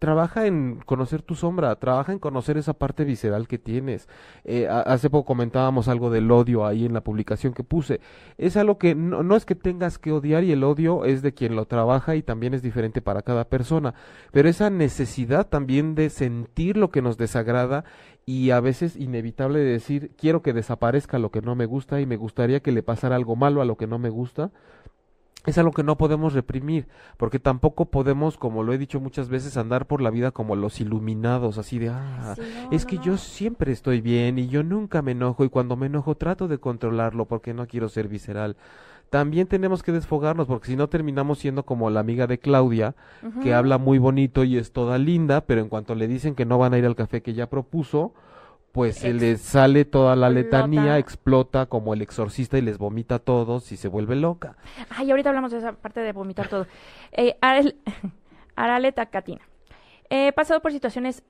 [0.00, 4.08] trabaja en conocer tu sombra, trabaja en conocer esa parte visceral que tienes.
[4.44, 8.00] Eh, hace poco comentábamos algo del odio ahí en la publicación que puse.
[8.38, 11.34] Es algo que no, no es que tengas que odiar y el odio es de
[11.34, 13.94] quien lo trabaja y también es diferente para cada persona,
[14.32, 17.84] pero esa necesidad también de sentir lo que nos desagrada
[18.24, 22.06] y a veces inevitable de decir quiero que desaparezca lo que no me gusta y
[22.06, 24.50] me gustaría que le pasara algo malo a lo que no me gusta
[25.46, 26.86] es algo que no podemos reprimir,
[27.16, 30.80] porque tampoco podemos, como lo he dicho muchas veces, andar por la vida como los
[30.80, 32.34] iluminados, así de, ah,
[32.70, 36.14] es que yo siempre estoy bien y yo nunca me enojo y cuando me enojo
[36.14, 38.56] trato de controlarlo porque no quiero ser visceral.
[39.08, 42.94] También tenemos que desfogarnos porque si no terminamos siendo como la amiga de Claudia,
[43.42, 46.58] que habla muy bonito y es toda linda, pero en cuanto le dicen que no
[46.58, 48.12] van a ir al café que ya propuso,
[48.72, 53.18] pues se les sale toda la letanía, explota como el exorcista y les vomita a
[53.18, 54.56] todos y se vuelve loca.
[54.90, 56.66] Ay, ahorita hablamos de esa parte de vomitar todo.
[57.12, 57.36] Eh,
[58.56, 59.40] Araleta Catina.
[60.08, 61.22] He pasado por situaciones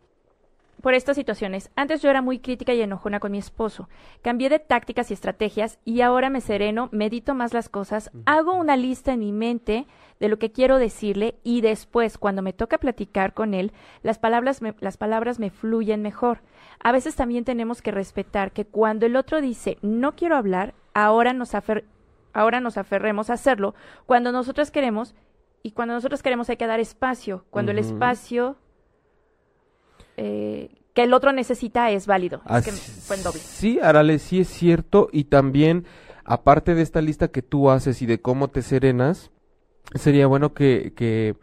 [0.81, 1.71] por estas situaciones.
[1.77, 3.89] Antes yo era muy crítica y enojona con mi esposo.
[4.23, 8.77] Cambié de tácticas y estrategias y ahora me sereno, medito más las cosas, hago una
[8.77, 9.87] lista en mi mente
[10.19, 13.73] de lo que quiero decirle y después, cuando me toca platicar con él,
[14.03, 16.43] las palabras me, las palabras me fluyen mejor.
[16.79, 21.33] A veces también tenemos que respetar que cuando el otro dice no quiero hablar, ahora
[21.33, 21.53] nos,
[22.33, 23.75] ahora nos aferremos a hacerlo
[24.07, 25.15] cuando nosotros queremos
[25.63, 27.45] y cuando nosotros queremos hay que dar espacio.
[27.51, 28.57] Cuando el espacio
[30.23, 32.43] eh, que el otro necesita es válido.
[33.43, 35.09] Sí, Arale, sí es cierto.
[35.13, 35.87] Y también,
[36.25, 39.31] aparte de esta lista que tú haces y de cómo te serenas,
[39.95, 41.37] sería bueno que, que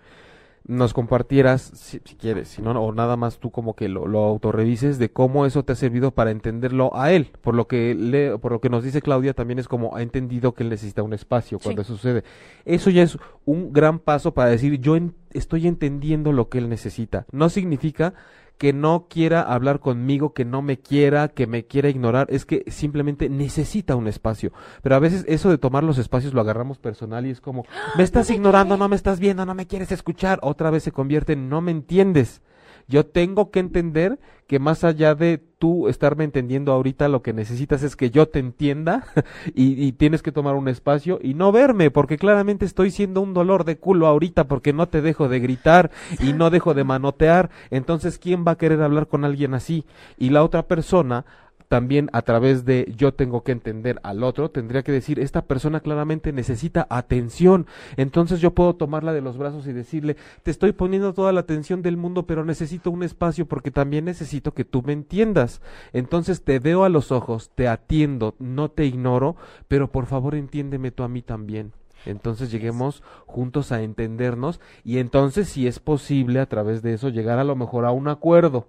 [0.68, 5.00] nos compartieras, si, quieres, si no, o nada más tú como que lo, lo autorrevises
[5.00, 7.32] de cómo eso te ha servido para entenderlo a él.
[7.42, 10.54] Por lo que le, por lo que nos dice Claudia, también es como ha entendido
[10.54, 12.24] que él necesita un espacio cuando eso sucede.
[12.66, 14.98] Eso ya es un gran paso para decir yo
[15.32, 17.26] estoy entendiendo lo que él necesita.
[17.32, 18.14] No significa
[18.58, 22.64] que no quiera hablar conmigo, que no me quiera, que me quiera ignorar, es que
[22.68, 24.52] simplemente necesita un espacio.
[24.82, 27.66] Pero a veces eso de tomar los espacios lo agarramos personal y es como,
[27.98, 31.34] me estás ignorando, no me estás viendo, no me quieres escuchar, otra vez se convierte
[31.34, 32.42] en no me entiendes.
[32.88, 34.18] Yo tengo que entender
[34.48, 38.40] que más allá de tú estarme entendiendo ahorita, lo que necesitas es que yo te
[38.40, 39.06] entienda
[39.54, 43.66] y, tienes que tomar un espacio y no verme, porque claramente estoy siendo un dolor
[43.66, 47.50] de culo ahorita porque no te dejo de gritar y no dejo de manotear.
[47.72, 49.86] Entonces, ¿quién va a querer hablar con alguien así?
[50.18, 51.26] Y la otra persona
[51.68, 55.80] también a través de yo tengo que entender al otro, tendría que decir, esta persona
[55.80, 57.68] claramente necesita atención.
[57.98, 61.82] Entonces yo puedo tomarla de los brazos y decirle, te estoy poniendo toda la atención
[61.82, 65.62] del mundo, pero necesito un espacio porque también necesito que tú me entiendas.
[65.94, 69.36] Entonces te veo a los ojos, te atiendo, no te ignoro,
[69.68, 71.74] pero por favor entiéndeme tú a mí también.
[72.06, 77.40] Entonces lleguemos juntos a entendernos y entonces si es posible a través de eso llegar
[77.40, 78.68] a lo mejor a un acuerdo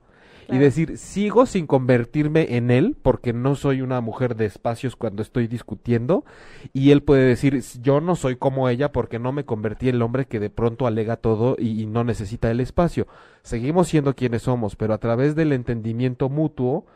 [0.50, 5.20] y decir, sigo sin convertirme en él, porque no soy una mujer de espacios cuando
[5.22, 6.24] estoy discutiendo,
[6.72, 10.02] y él puede decir, yo no soy como ella porque no me convertí en el
[10.02, 13.06] hombre que de pronto alega todo y, no necesita el espacio.
[13.42, 16.86] Seguimos siendo quienes somos, pero a través del entendimiento mutuo,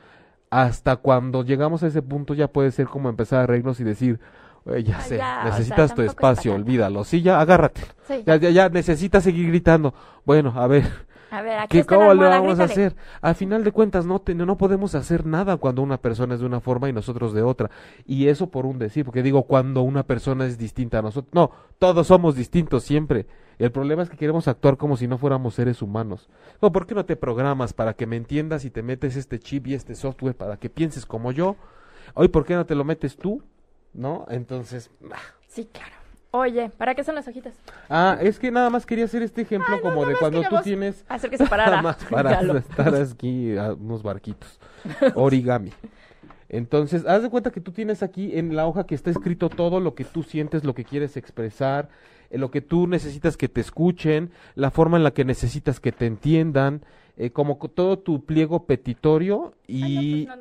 [0.51, 4.21] hasta cuando llegamos a ese punto ya puede ser como empezar a reírnos y decir,
[4.85, 7.05] ya sé, necesitas tu espacio, olvídalo.
[7.05, 7.83] Sí, ya, agárrate.
[8.27, 9.95] Ya, ya, ya, necesitas seguir gritando.
[10.25, 10.85] Bueno, a ver,
[11.33, 12.95] a ver, aquí ¿Qué, ¿Cómo le vamos a hacer?
[13.23, 16.61] Al final de cuentas, no, no podemos hacer nada cuando una persona es de una
[16.61, 17.71] forma y nosotros de otra.
[18.05, 21.33] Y eso por un decir, porque digo, cuando una persona es distinta a nosotros.
[21.33, 23.27] No, todos somos distintos siempre.
[23.59, 26.29] El problema es que queremos actuar como si no fuéramos seres humanos.
[26.61, 29.69] No, ¿por qué no te programas para que me entiendas y te metes este chip
[29.69, 31.57] y este software para que pienses como yo?
[32.13, 33.43] Hoy, ¿por qué no te lo metes tú?
[33.95, 34.27] ¿No?
[34.29, 34.91] Entonces...
[35.49, 36.02] Sí, claro.
[36.35, 37.53] Oye, ¿para qué son las hojitas?
[37.91, 41.05] Ah, es que nada más quería hacer este ejemplo como de cuando tú tienes...
[41.07, 41.83] Hacer que se parara.
[41.83, 44.59] más para estar aquí a unos barquitos.
[45.15, 45.73] Origami.
[46.49, 49.79] Entonces, haz de cuenta que tú tienes aquí en la hoja que está escrito todo
[49.79, 51.91] lo que tú sientes, lo que quieres expresar,
[52.31, 55.93] eh, lo que tú necesitas que te escuchen, la forma en la que necesitas que
[55.93, 56.81] te entiendan,
[57.19, 60.39] eh, como todo tu pliego petitorio y, pues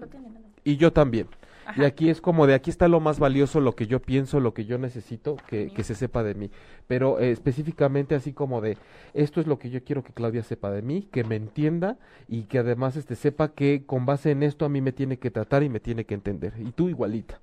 [0.64, 1.28] y yo también.
[1.76, 4.54] Y aquí es como de aquí está lo más valioso, lo que yo pienso, lo
[4.54, 6.52] que yo necesito que, que se sepa de mí.
[6.88, 8.78] Pero eh, específicamente así como de
[9.14, 11.98] esto es lo que yo quiero que Claudia sepa de mí, que me entienda
[12.28, 15.32] y que además este sepa que con base en esto a mí me tiene que
[15.32, 16.54] tratar y me tiene que entender.
[16.60, 17.40] Y tú igualita.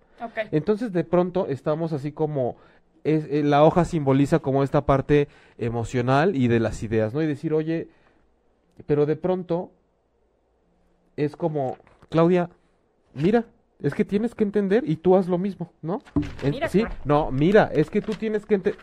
[0.50, 2.56] Entonces de pronto estamos así como
[3.04, 7.22] es, eh, la hoja simboliza como esta parte emocional y de las ideas, ¿no?
[7.22, 7.88] Y decir, oye,
[8.86, 9.70] pero de pronto
[11.16, 11.76] es como,
[12.10, 12.50] Claudia,
[13.14, 13.46] mira,
[13.80, 16.02] es que tienes que entender y tú haz lo mismo, ¿no?
[16.68, 18.82] sí, no, mira, es que tú tienes que entender.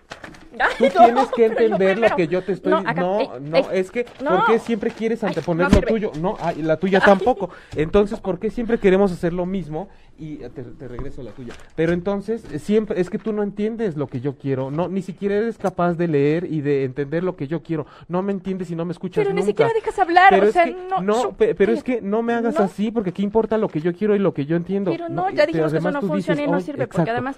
[0.77, 3.01] Tú tienes que entender lo que yo te estoy diciendo.
[3.01, 6.11] No, no, eh, es que, ¿por qué siempre quieres anteponer lo tuyo?
[6.21, 7.49] No, la tuya tampoco.
[7.75, 9.89] Entonces, ¿por qué siempre queremos hacer lo mismo?
[10.17, 11.53] Y te, te, regreso la tuya.
[11.75, 14.71] Pero entonces, siempre, es que tú no entiendes lo que yo quiero.
[14.71, 17.85] No, ni siquiera eres capaz de leer y de entender lo que yo quiero.
[18.07, 20.65] No me entiendes y no me escuchas Pero ni siquiera dejas hablar, pero o sea,
[20.65, 21.01] no.
[21.01, 24.15] No, pero es que no me hagas así, porque ¿qué importa lo que yo quiero
[24.15, 24.91] y lo que yo entiendo?
[24.91, 27.37] Pero no, ya dijimos que eso no funciona y no sirve, porque además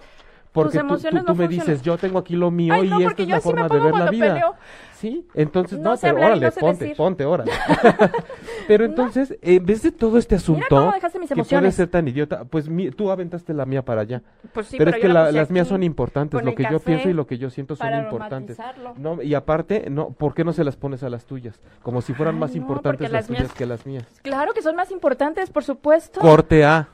[0.64, 2.90] porque tus tú- emociones tú, tú no me dices, yo tengo aquí lo mío Ay,
[3.00, 4.34] y esta es la forma de ver la vida.
[4.34, 4.56] peleo.
[4.94, 6.98] Sí, entonces No pero hablar órale, ponte, decir.
[6.98, 7.52] ponte, órale.
[8.68, 12.68] pero entonces, en vez de todo este asunto, mis que puede ser tan idiota, pues
[12.68, 14.24] mi- tú aventaste la mía para allá.
[14.54, 17.14] Pues sí, pero, es que la las mías son importantes, lo que yo pienso y
[17.14, 18.58] lo que yo siento son importantes.
[18.98, 21.62] No, y aparte, no, ¿por qué no se las pones a las tuyas?
[21.84, 24.06] Como si fueran Ay, más importantes las tuyas que las mías.
[24.24, 26.20] Claro que son más importantes, por supuesto.
[26.20, 26.88] Corte A.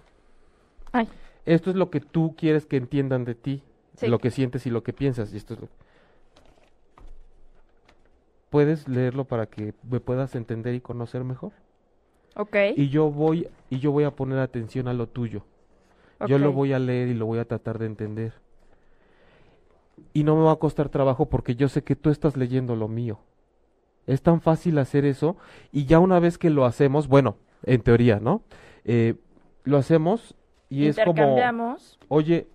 [0.91, 1.07] Ay,
[1.45, 3.61] Esto es lo que tú quieres que entiendan de ti,
[3.95, 4.07] Sí.
[4.07, 5.33] lo que sientes y lo que piensas.
[5.33, 5.67] Y esto es lo...
[8.49, 11.51] ¿Puedes leerlo para que me puedas entender y conocer mejor?
[12.35, 12.55] ok.
[12.75, 15.43] Y yo voy y yo voy a poner atención a lo tuyo.
[16.27, 18.33] Yo lo voy a leer y lo voy a tratar de entender.
[20.13, 22.87] Y no me va a costar trabajo porque yo sé que tú estás leyendo lo
[22.87, 23.19] mío.
[24.07, 25.35] Es tan fácil hacer eso
[25.71, 28.41] y ya una vez que lo hacemos, bueno, en teoría, ¿no?
[28.85, 29.15] Eh,
[29.63, 30.35] lo hacemos
[30.73, 31.37] y es como,
[32.07, 32.47] oye,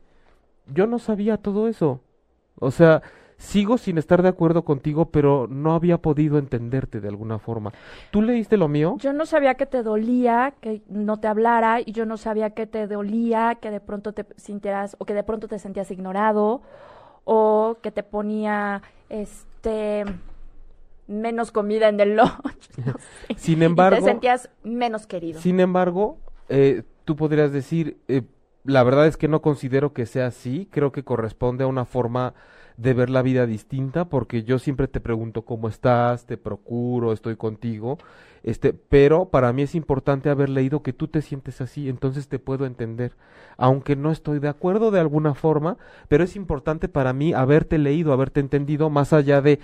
[0.67, 2.01] yo no sabía todo eso.
[2.61, 3.03] O sea,
[3.37, 7.73] sigo sin estar de acuerdo contigo, pero no había podido entenderte de alguna forma.
[8.11, 8.97] ¿Tú leíste lo mío?
[8.99, 12.67] Yo no sabía que te dolía que no te hablara y yo no sabía que
[12.67, 16.63] te dolía que de pronto te sintieras o que de pronto te sentías ignorado
[17.25, 20.05] o que te ponía este
[21.07, 22.71] menos comida en el lunch.
[22.85, 23.35] no sé.
[23.37, 25.41] Sin y embargo, te sentías menos querido.
[25.41, 28.21] Sin embargo, eh, tú podrías decir, eh,
[28.65, 32.35] la verdad es que no considero que sea así, creo que corresponde a una forma
[32.77, 37.37] de ver la vida distinta, porque yo siempre te pregunto cómo estás, te procuro, estoy
[37.37, 37.97] contigo,
[38.43, 42.39] este, pero para mí es importante haber leído que tú te sientes así, entonces te
[42.39, 43.13] puedo entender,
[43.57, 45.79] aunque no estoy de acuerdo de alguna forma,
[46.09, 49.61] pero es importante para mí haberte leído, haberte entendido, más allá de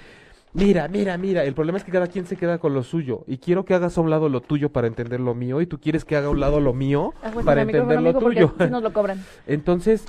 [0.54, 3.38] Mira, mira, mira, el problema es que cada quien se queda con lo suyo y
[3.38, 6.04] quiero que hagas a un lado lo tuyo para entender lo mío y tú quieres
[6.04, 8.54] que haga a un lado lo mío Aguántame para entender lo tuyo.
[8.58, 9.20] sí nos lo cobran.
[9.48, 10.04] Entonces,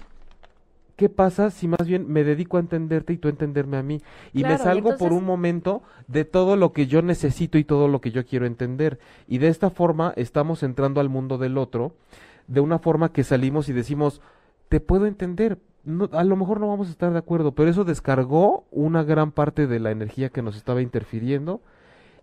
[0.97, 4.01] ¿qué pasa si más bien me dedico a entenderte y tú a entenderme a mí?
[4.33, 7.63] Y Claro, me y salgo por un momento de todo lo que yo necesito y
[7.63, 8.99] todo lo que yo quiero entender.
[9.27, 11.93] Y de esta forma estamos entrando al mundo del otro,
[12.47, 14.21] de una forma que salimos y decimos,
[14.69, 15.57] te puedo entender.
[15.86, 19.31] No, a lo mejor no vamos a estar de acuerdo, pero eso descargó una gran
[19.31, 21.61] parte de la energía que nos estaba interfiriendo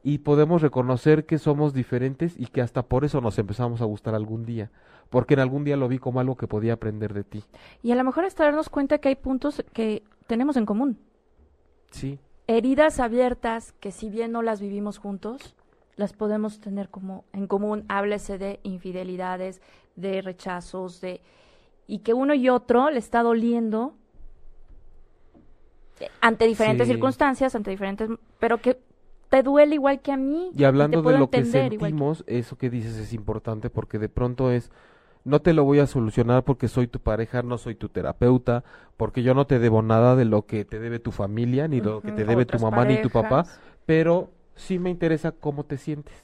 [0.02, 4.14] y podemos reconocer que somos diferentes y que hasta por eso nos empezamos a gustar
[4.14, 4.70] algún día,
[5.10, 7.44] porque en algún día lo vi como algo que podía aprender de ti.
[7.82, 10.98] Y a lo mejor hasta darnos cuenta que hay puntos que tenemos en común.
[11.92, 15.54] Sí, Heridas abiertas que si bien no las vivimos juntos,
[15.96, 17.84] las podemos tener como en común.
[17.88, 19.62] Háblese de infidelidades,
[19.94, 21.20] de rechazos, de
[21.86, 23.94] y que uno y otro le está doliendo
[26.00, 26.92] eh, ante diferentes Sí.
[26.94, 28.08] circunstancias, ante diferentes,
[28.38, 28.80] pero que
[29.30, 30.50] te duele igual que a mí.
[30.54, 34.70] y hablando de lo que sentimos, eso que dices es importante porque de pronto es,
[35.24, 38.64] no te lo voy a solucionar porque soy tu pareja, no soy tu terapeuta,
[38.96, 41.88] porque yo no te debo nada de lo que te debe tu familia, ni de
[41.88, 43.46] lo que te debe tu mamá ni tu papá,
[43.86, 46.14] pero sí me interesa cómo te sientes.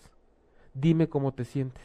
[0.74, 1.84] Dime cómo te sientes.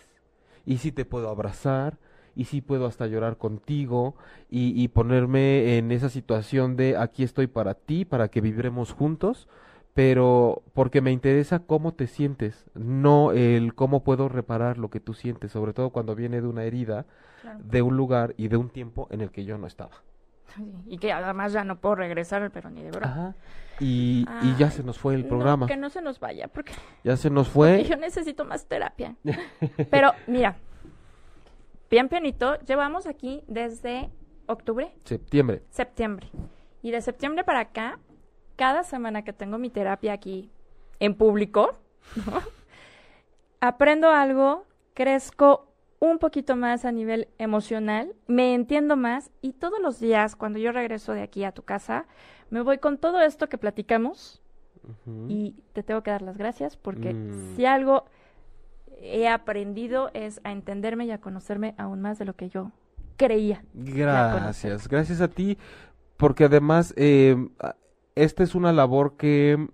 [0.65, 1.97] Y si te puedo abrazar,
[2.35, 4.15] y si puedo hasta llorar contigo,
[4.49, 9.47] y, y ponerme en esa situación de aquí estoy para ti, para que viviremos juntos,
[9.93, 15.13] pero porque me interesa cómo te sientes, no el cómo puedo reparar lo que tú
[15.13, 17.05] sientes, sobre todo cuando viene de una herida,
[17.41, 17.59] Claro.
[17.61, 19.91] de un lugar y de un tiempo en el que yo no estaba.
[20.87, 23.35] Y que además ya no puedo regresar, pero ni de broma.
[23.81, 25.65] Y, y ya se nos fue el no, programa.
[25.67, 26.71] que no se nos vaya, porque
[27.03, 27.89] Ya se nos porque fue.
[27.89, 29.15] yo necesito más terapia.
[29.91, 30.55] Pero mira,
[31.93, 34.09] bien pianito, llevamos aquí desde
[34.47, 35.61] octubre, Septiembre.
[35.69, 36.27] septiembre.
[36.81, 37.99] Y de septiembre para acá,
[38.55, 40.49] cada semana que tengo mi terapia aquí
[40.99, 41.75] en público,
[42.25, 42.41] ¿no?
[43.61, 44.65] aprendo algo,
[44.95, 45.67] crezco
[45.99, 50.71] un poquito más a nivel emocional, me entiendo más y todos los días cuando yo
[50.71, 52.07] regreso de aquí a tu casa,
[52.49, 54.41] me voy con todo esto que platicamos
[55.29, 57.55] y te tengo que dar las gracias porque Mm.
[57.55, 58.05] si algo
[59.03, 62.71] he aprendido es a entenderme y a conocerme aún más de lo que yo
[63.17, 63.63] creía.
[63.73, 65.57] Gracias, gracias a ti,
[66.17, 67.35] porque además eh,
[68.15, 69.67] esta es una labor que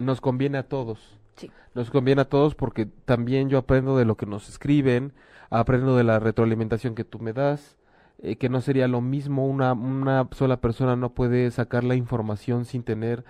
[0.00, 1.18] nos conviene a todos.
[1.36, 1.50] Sí.
[1.74, 5.12] Nos conviene a todos porque también yo aprendo de lo que nos escriben,
[5.50, 7.78] aprendo de la retroalimentación que tú me das,
[8.20, 12.64] eh, que no sería lo mismo, una, una sola persona no puede sacar la información
[12.64, 13.24] sin tener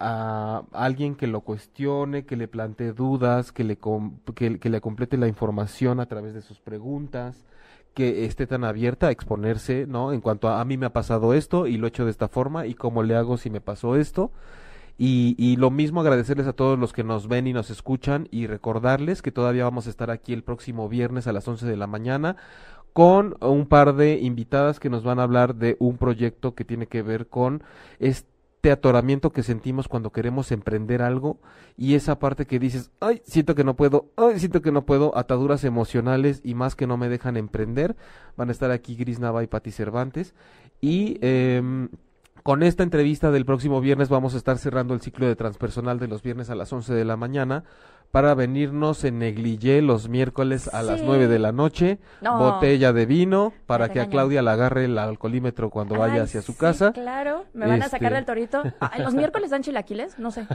[0.00, 3.78] a alguien que lo cuestione, que le plantee dudas, que le,
[4.34, 7.44] que, que le complete la información a través de sus preguntas,
[7.94, 10.12] que esté tan abierta a exponerse, ¿no?
[10.12, 12.28] En cuanto a, a mí me ha pasado esto y lo he hecho de esta
[12.28, 14.32] forma y cómo le hago si me pasó esto.
[14.96, 18.46] Y, y lo mismo agradecerles a todos los que nos ven y nos escuchan y
[18.46, 21.88] recordarles que todavía vamos a estar aquí el próximo viernes a las 11 de la
[21.88, 22.36] mañana
[22.92, 26.86] con un par de invitadas que nos van a hablar de un proyecto que tiene
[26.86, 27.64] que ver con
[27.98, 28.33] este
[28.70, 31.38] atoramiento que sentimos cuando queremos emprender algo
[31.76, 35.16] y esa parte que dices, ay, siento que no puedo, ay, siento que no puedo,
[35.16, 37.96] ataduras emocionales y más que no me dejan emprender.
[38.36, 40.34] Van a estar aquí Gris Nava y Pati Cervantes
[40.80, 41.18] y...
[41.20, 41.88] Eh,
[42.42, 46.08] con esta entrevista del próximo viernes vamos a estar cerrando el ciclo de transpersonal de
[46.08, 47.64] los viernes a las 11 de la mañana
[48.14, 53.52] para venirnos en negligé los miércoles a las 9 de la noche, botella de vino
[53.66, 56.92] para que a Claudia le agarre el alcoholímetro cuando vaya hacia su casa.
[56.92, 58.62] Claro, me van a sacar este del torito.
[58.98, 60.16] ¿Los miércoles dan chilaquiles?
[60.20, 60.46] No sé.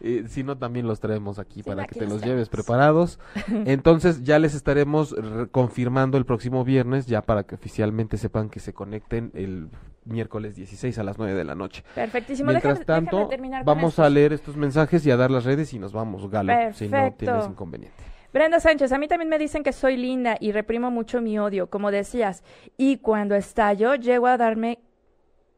[0.26, 3.20] si no, también los traemos aquí para que te los lleves preparados.
[3.64, 5.14] Entonces ya les estaremos
[5.52, 9.68] confirmando el próximo viernes, ya para que oficialmente sepan que se conecten el
[10.04, 11.84] miércoles 16 a las 9 de la noche.
[11.94, 12.50] Perfectísimo.
[12.50, 13.28] Mientras tanto,
[13.64, 15.99] vamos a leer estos mensajes y a dar las redes y nos vamos,
[16.30, 18.02] Galo, si no tienes inconveniente.
[18.32, 21.68] Brenda Sánchez, a mí también me dicen que soy linda y reprimo mucho mi odio,
[21.68, 22.44] como decías,
[22.76, 24.78] y cuando estallo llego a darme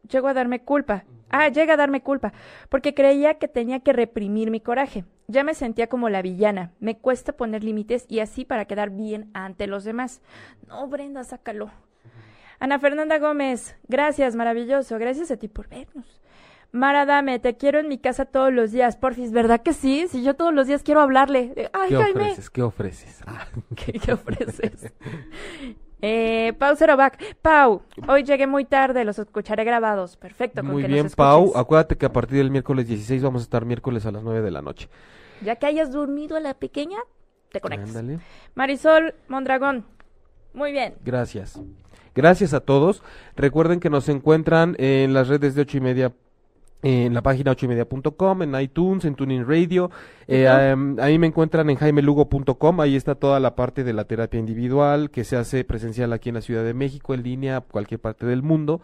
[0.09, 1.05] llego a darme culpa.
[1.31, 2.33] Ah, llega a darme culpa,
[2.69, 5.05] porque creía que tenía que reprimir mi coraje.
[5.29, 6.73] Ya me sentía como la villana.
[6.79, 10.21] Me cuesta poner límites y así para quedar bien ante los demás.
[10.69, 11.71] No, Brenda, sácalo.
[12.59, 14.99] Ana Fernanda Gómez, gracias, maravilloso.
[14.99, 16.22] Gracias a ti por vernos.
[16.73, 18.97] Mara Dame, te quiero en mi casa todos los días.
[18.97, 20.07] Porfis, ¿verdad que sí?
[20.09, 21.71] Si yo todos los días quiero hablarle.
[21.75, 22.51] Ay, ¿Qué ofreces?
[22.51, 23.21] ¿Qué ofreces?
[23.27, 23.47] Ah.
[23.77, 24.93] ¿Qué, ofreces?
[26.01, 27.37] eh, Pau Zerovac.
[27.43, 30.17] Pau, hoy llegué muy tarde, los escucharé grabados.
[30.17, 30.65] Perfecto.
[30.65, 31.53] muy bien, Pau.
[31.55, 34.51] Acuérdate que a partir del miércoles 16 vamos a estar miércoles a las 9 de
[34.51, 34.89] la noche.
[35.43, 36.99] Ya que hayas dormido a la pequeña,
[37.51, 38.03] te conectas.
[38.55, 39.85] Marisol Mondragón.
[40.55, 40.95] Muy bien.
[41.05, 41.61] Gracias.
[42.15, 43.03] Gracias a todos.
[43.37, 46.13] Recuerden que nos encuentran en las redes de ocho y media
[46.83, 49.91] en la página ocho y media.com, en iTunes, en Tuning Radio.
[50.27, 55.11] Eh, ahí me encuentran en jaimelugo.com, ahí está toda la parte de la terapia individual
[55.11, 58.43] que se hace presencial aquí en la Ciudad de México, en línea, cualquier parte del
[58.43, 58.81] mundo.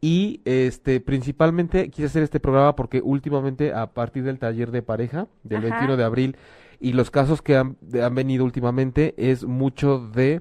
[0.00, 5.26] Y este principalmente quise hacer este programa porque últimamente a partir del taller de pareja
[5.42, 6.36] del 21 de abril
[6.78, 10.40] y los casos que han, han venido últimamente es mucho de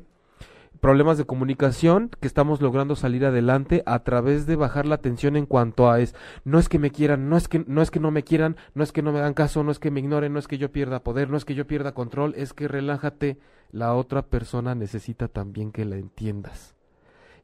[0.80, 5.46] problemas de comunicación que estamos logrando salir adelante a través de bajar la tensión en
[5.46, 6.16] cuanto a es
[6.46, 8.84] no es que me quieran, no es que no es que no me quieran, no
[8.84, 10.72] es que no me hagan caso, no es que me ignoren, no es que yo
[10.72, 13.38] pierda poder, no es que yo pierda control, es que relájate,
[13.72, 16.76] la otra persona necesita también que la entiendas.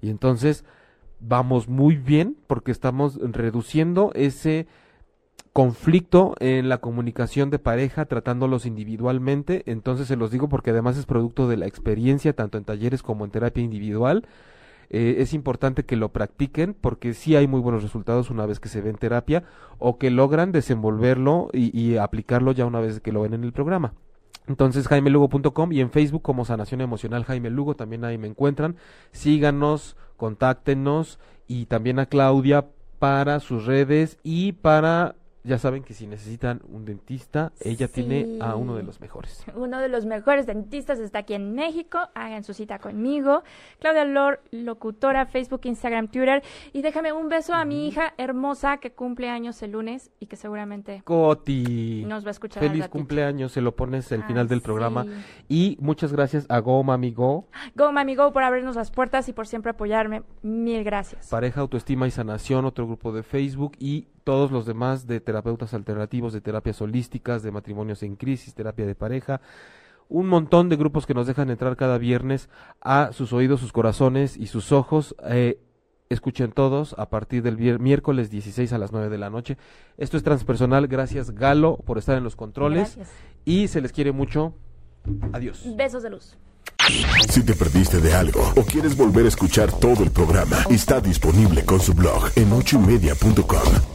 [0.01, 0.63] Y entonces
[1.19, 4.67] vamos muy bien porque estamos reduciendo ese
[5.55, 11.05] conflicto en la comunicación de pareja tratándolos individualmente, entonces se los digo porque además es
[11.05, 14.27] producto de la experiencia tanto en talleres como en terapia individual.
[14.89, 18.67] Eh, es importante que lo practiquen porque sí hay muy buenos resultados una vez que
[18.67, 19.45] se ve en terapia
[19.79, 23.93] o que logran desenvolverlo y, aplicarlo ya una vez que lo ven en el programa.
[24.47, 28.75] Entonces, jaimelugo.com y en Facebook como Sanación Emocional Jaime Lugo, también ahí me encuentran.
[29.13, 32.65] Síganos, contáctenos y también a Claudia
[32.99, 35.15] para sus redes y para
[35.45, 39.45] ya saben que si necesitan un dentista, ella tiene a uno de los mejores.
[39.55, 41.99] Uno de los mejores dentistas está aquí en México.
[42.15, 43.43] Hagan su cita conmigo.
[43.79, 46.43] Claudia Lor, locutora, Facebook, Instagram, Twitter.
[46.73, 50.35] Y déjame un beso a mi hija hermosa que cumple años el lunes y que
[50.35, 52.03] seguramente Coti.
[52.05, 52.63] nos va a escuchar.
[52.63, 55.05] Feliz cumpleaños, se lo pones al final del programa.
[55.47, 57.47] Y muchas gracias a Go Mami Go.
[57.75, 60.23] Go Mami Go por abrirnos las puertas y por siempre apoyarme.
[60.41, 61.29] Mil gracias.
[61.29, 63.73] Pareja, Autoestima y Sanación, otro grupo de Facebook.
[63.79, 68.85] Y todos los demás de terapeutas alternativos, de terapias holísticas, de matrimonios en crisis, terapia
[68.85, 69.39] de pareja,
[70.09, 72.49] un montón de grupos que nos dejan entrar cada viernes
[72.81, 75.15] a sus oídos, sus corazones y sus ojos.
[75.25, 75.59] Eh,
[76.09, 79.57] escuchen todos a partir del miércoles 16 a las 9 de la noche.
[79.97, 80.87] Esto es transpersonal.
[80.87, 82.97] Gracias Galo por estar en los controles.
[83.45, 84.53] Y se les quiere mucho.
[85.33, 85.65] Adiós.
[85.75, 86.37] Besos de luz.
[87.29, 91.63] Si te perdiste de algo o quieres volver a escuchar todo el programa, está disponible
[91.63, 93.94] con su blog en ochoymedia.com